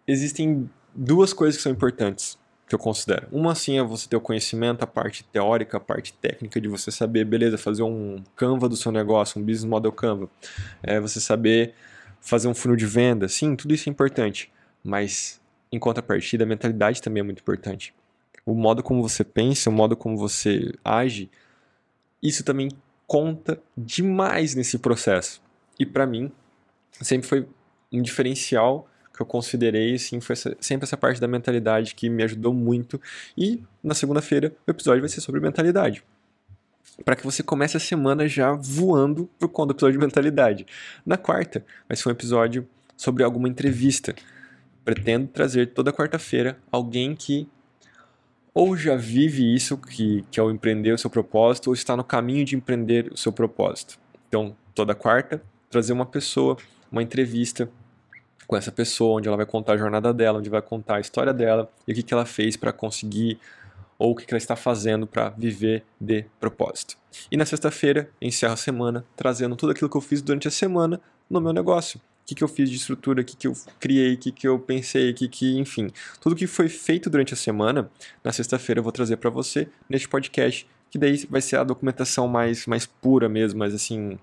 Existem 0.07 0.69
duas 0.93 1.33
coisas 1.33 1.57
que 1.57 1.63
são 1.63 1.71
importantes 1.71 2.37
que 2.67 2.75
eu 2.75 2.79
considero. 2.79 3.27
Uma 3.31 3.55
sim 3.55 3.77
é 3.77 3.83
você 3.83 4.07
ter 4.07 4.15
o 4.15 4.21
conhecimento, 4.21 4.83
a 4.83 4.87
parte 4.87 5.23
teórica, 5.25 5.77
a 5.77 5.79
parte 5.79 6.13
técnica 6.13 6.59
de 6.59 6.67
você 6.67 6.91
saber, 6.91 7.25
beleza, 7.25 7.57
fazer 7.57 7.83
um 7.83 8.23
Canva 8.35 8.67
do 8.67 8.75
seu 8.75 8.91
negócio, 8.91 9.41
um 9.41 9.45
business 9.45 9.65
model 9.65 9.91
Canva. 9.91 10.29
É 10.81 10.99
você 10.99 11.19
saber 11.19 11.73
fazer 12.19 12.47
um 12.47 12.53
funil 12.53 12.77
de 12.77 12.85
venda, 12.85 13.27
sim, 13.27 13.55
tudo 13.55 13.73
isso 13.73 13.89
é 13.89 13.91
importante. 13.91 14.51
Mas 14.83 15.41
em 15.71 15.79
contrapartida, 15.79 16.43
a 16.43 16.47
mentalidade 16.47 17.01
também 17.01 17.21
é 17.21 17.23
muito 17.23 17.39
importante. 17.39 17.93
O 18.45 18.53
modo 18.53 18.83
como 18.83 19.01
você 19.01 19.23
pensa, 19.23 19.69
o 19.69 19.73
modo 19.73 19.95
como 19.95 20.17
você 20.17 20.73
age, 20.83 21.29
isso 22.21 22.43
também 22.43 22.69
conta 23.07 23.61
demais 23.77 24.55
nesse 24.55 24.77
processo. 24.77 25.41
E 25.79 25.85
para 25.85 26.05
mim, 26.05 26.31
sempre 27.01 27.27
foi 27.27 27.47
um 27.91 28.01
diferencial 28.01 28.87
que 29.13 29.21
eu 29.21 29.25
considerei, 29.25 29.93
assim, 29.93 30.19
foi 30.19 30.33
essa, 30.33 30.57
sempre 30.59 30.85
essa 30.85 30.97
parte 30.97 31.21
da 31.21 31.27
mentalidade 31.27 31.93
que 31.93 32.09
me 32.09 32.23
ajudou 32.23 32.53
muito. 32.53 32.99
E 33.37 33.61
na 33.83 33.93
segunda-feira 33.93 34.53
o 34.67 34.71
episódio 34.71 35.01
vai 35.01 35.09
ser 35.09 35.21
sobre 35.21 35.39
mentalidade. 35.39 36.03
Para 37.05 37.15
que 37.15 37.23
você 37.23 37.43
comece 37.43 37.77
a 37.77 37.79
semana 37.79 38.27
já 38.27 38.53
voando 38.53 39.29
por 39.39 39.49
conta 39.49 39.73
do 39.73 39.77
episódio 39.77 39.99
de 39.99 40.05
mentalidade. 40.05 40.65
Na 41.05 41.17
quarta 41.17 41.63
vai 41.87 41.95
ser 41.95 42.09
um 42.09 42.11
episódio 42.11 42.67
sobre 42.97 43.23
alguma 43.23 43.47
entrevista. 43.47 44.15
Pretendo 44.83 45.27
trazer 45.27 45.67
toda 45.67 45.93
quarta-feira 45.93 46.57
alguém 46.71 47.15
que 47.15 47.47
ou 48.53 48.77
já 48.77 48.95
vive 48.95 49.53
isso, 49.53 49.77
que, 49.77 50.23
que 50.29 50.39
é 50.39 50.43
o 50.43 50.51
empreender 50.51 50.91
o 50.91 50.97
seu 50.97 51.09
propósito, 51.09 51.67
ou 51.67 51.73
está 51.73 51.97
no 51.97 52.03
caminho 52.03 52.45
de 52.45 52.55
empreender 52.55 53.11
o 53.11 53.17
seu 53.17 53.31
propósito. 53.31 53.97
Então, 54.27 54.55
toda 54.75 54.93
quarta, 54.93 55.41
trazer 55.71 55.91
uma 55.91 56.05
pessoa, 56.05 56.55
uma 56.91 57.01
entrevista 57.01 57.67
com 58.47 58.55
essa 58.55 58.71
pessoa, 58.71 59.17
onde 59.17 59.27
ela 59.27 59.37
vai 59.37 59.45
contar 59.45 59.73
a 59.73 59.77
jornada 59.77 60.13
dela, 60.13 60.39
onde 60.39 60.49
vai 60.49 60.61
contar 60.61 60.97
a 60.97 60.99
história 60.99 61.33
dela 61.33 61.71
e 61.87 61.91
o 61.91 61.95
que, 61.95 62.03
que 62.03 62.13
ela 62.13 62.25
fez 62.25 62.55
para 62.55 62.71
conseguir 62.71 63.39
ou 63.97 64.11
o 64.11 64.15
que, 64.15 64.25
que 64.25 64.33
ela 64.33 64.37
está 64.37 64.55
fazendo 64.55 65.07
para 65.07 65.29
viver 65.29 65.85
de 65.99 66.25
propósito. 66.39 66.97
E 67.31 67.37
na 67.37 67.45
sexta-feira, 67.45 68.09
encerro 68.21 68.53
a 68.53 68.57
semana 68.57 69.05
trazendo 69.15 69.55
tudo 69.55 69.71
aquilo 69.71 69.89
que 69.89 69.95
eu 69.95 70.01
fiz 70.01 70.21
durante 70.21 70.47
a 70.47 70.51
semana 70.51 70.99
no 71.29 71.39
meu 71.39 71.53
negócio. 71.53 71.99
O 72.23 72.25
que, 72.25 72.35
que 72.35 72.43
eu 72.43 72.47
fiz 72.47 72.69
de 72.69 72.77
estrutura, 72.77 73.21
o 73.21 73.25
que, 73.25 73.35
que 73.35 73.47
eu 73.47 73.53
criei, 73.79 74.13
o 74.13 74.17
que, 74.17 74.31
que 74.31 74.47
eu 74.47 74.57
pensei, 74.57 75.11
o 75.11 75.13
que, 75.13 75.27
que, 75.27 75.57
enfim. 75.57 75.89
Tudo 76.21 76.35
que 76.35 76.47
foi 76.47 76.69
feito 76.69 77.09
durante 77.09 77.33
a 77.33 77.37
semana, 77.37 77.89
na 78.23 78.31
sexta-feira 78.31 78.79
eu 78.79 78.83
vou 78.83 78.93
trazer 78.93 79.17
para 79.17 79.29
você 79.29 79.67
neste 79.89 80.07
podcast, 80.07 80.67
que 80.89 80.97
daí 80.97 81.25
vai 81.29 81.41
ser 81.41 81.57
a 81.57 81.63
documentação 81.63 82.27
mais, 82.27 82.65
mais 82.65 82.85
pura 82.85 83.27
mesmo, 83.27 83.59
mais 83.59 83.73
assim, 83.73 84.17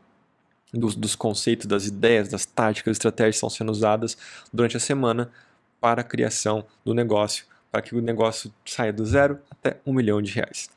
dos, 0.73 0.95
dos 0.95 1.15
conceitos, 1.15 1.67
das 1.67 1.87
ideias, 1.87 2.29
das 2.29 2.45
táticas, 2.45 2.93
estratégias 2.93 3.35
que 3.35 3.37
estão 3.37 3.51
sendo 3.51 3.73
usadas 3.73 4.17
durante 4.53 4.77
a 4.77 4.81
semana 4.81 5.31
para 5.81 6.03
a 6.03 6.05
criação 6.05 6.65
do 6.85 6.95
negócio, 6.95 7.45
para 7.71 7.83
que 7.83 7.95
o 7.95 8.01
negócio 8.01 8.53
saia 8.65 8.93
do 8.93 9.05
zero 9.05 9.39
até 9.51 9.79
um 9.87 9.93
milhão 9.93 10.21
de 10.21 10.33
reais. 10.33 10.69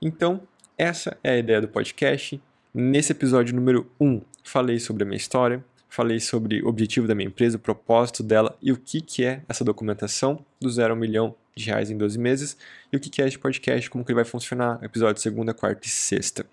Então, 0.00 0.42
essa 0.76 1.16
é 1.22 1.32
a 1.32 1.38
ideia 1.38 1.60
do 1.60 1.68
podcast. 1.68 2.40
Nesse 2.72 3.12
episódio 3.12 3.54
número 3.54 3.90
1, 3.98 4.06
um, 4.06 4.22
falei 4.44 4.78
sobre 4.78 5.02
a 5.02 5.06
minha 5.06 5.16
história, 5.16 5.64
falei 5.88 6.20
sobre 6.20 6.62
o 6.62 6.68
objetivo 6.68 7.06
da 7.06 7.14
minha 7.14 7.26
empresa, 7.26 7.56
o 7.56 7.60
propósito 7.60 8.22
dela 8.22 8.56
e 8.62 8.70
o 8.70 8.76
que, 8.76 9.00
que 9.00 9.24
é 9.24 9.42
essa 9.48 9.64
documentação 9.64 10.44
do 10.60 10.70
zero 10.70 10.94
a 10.94 10.96
um 10.96 11.00
milhão 11.00 11.34
de 11.54 11.66
reais 11.66 11.90
em 11.90 11.98
12 11.98 12.18
meses 12.18 12.56
e 12.92 12.96
o 12.96 13.00
que, 13.00 13.10
que 13.10 13.20
é 13.20 13.26
este 13.26 13.38
podcast, 13.38 13.90
como 13.90 14.04
que 14.04 14.12
ele 14.12 14.16
vai 14.16 14.24
funcionar, 14.24 14.78
episódio 14.82 15.20
segunda, 15.20 15.52
quarta 15.52 15.86
e 15.86 15.90
sexta. 15.90 16.46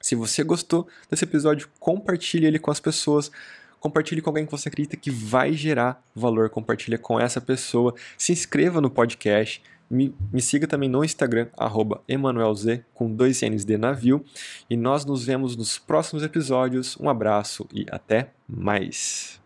Se 0.00 0.14
você 0.14 0.42
gostou 0.42 0.88
desse 1.10 1.24
episódio, 1.24 1.68
compartilhe 1.78 2.46
ele 2.46 2.58
com 2.58 2.70
as 2.70 2.80
pessoas. 2.80 3.30
Compartilhe 3.78 4.20
com 4.20 4.30
alguém 4.30 4.44
que 4.44 4.50
você 4.50 4.68
acredita 4.68 4.96
que 4.96 5.10
vai 5.10 5.52
gerar 5.52 6.02
valor. 6.14 6.50
Compartilhe 6.50 6.98
com 6.98 7.20
essa 7.20 7.40
pessoa. 7.40 7.94
Se 8.16 8.32
inscreva 8.32 8.80
no 8.80 8.90
podcast. 8.90 9.62
Me, 9.90 10.14
me 10.32 10.40
siga 10.40 10.68
também 10.68 10.88
no 10.88 11.04
Instagram, 11.04 11.48
EmanuelZ, 12.06 12.80
com 12.94 13.12
dois 13.12 13.40
N's 13.42 13.64
de 13.64 13.76
navio. 13.76 14.24
E 14.68 14.76
nós 14.76 15.04
nos 15.04 15.24
vemos 15.24 15.56
nos 15.56 15.78
próximos 15.78 16.22
episódios. 16.22 16.96
Um 17.00 17.08
abraço 17.08 17.66
e 17.72 17.86
até 17.90 18.30
mais. 18.48 19.39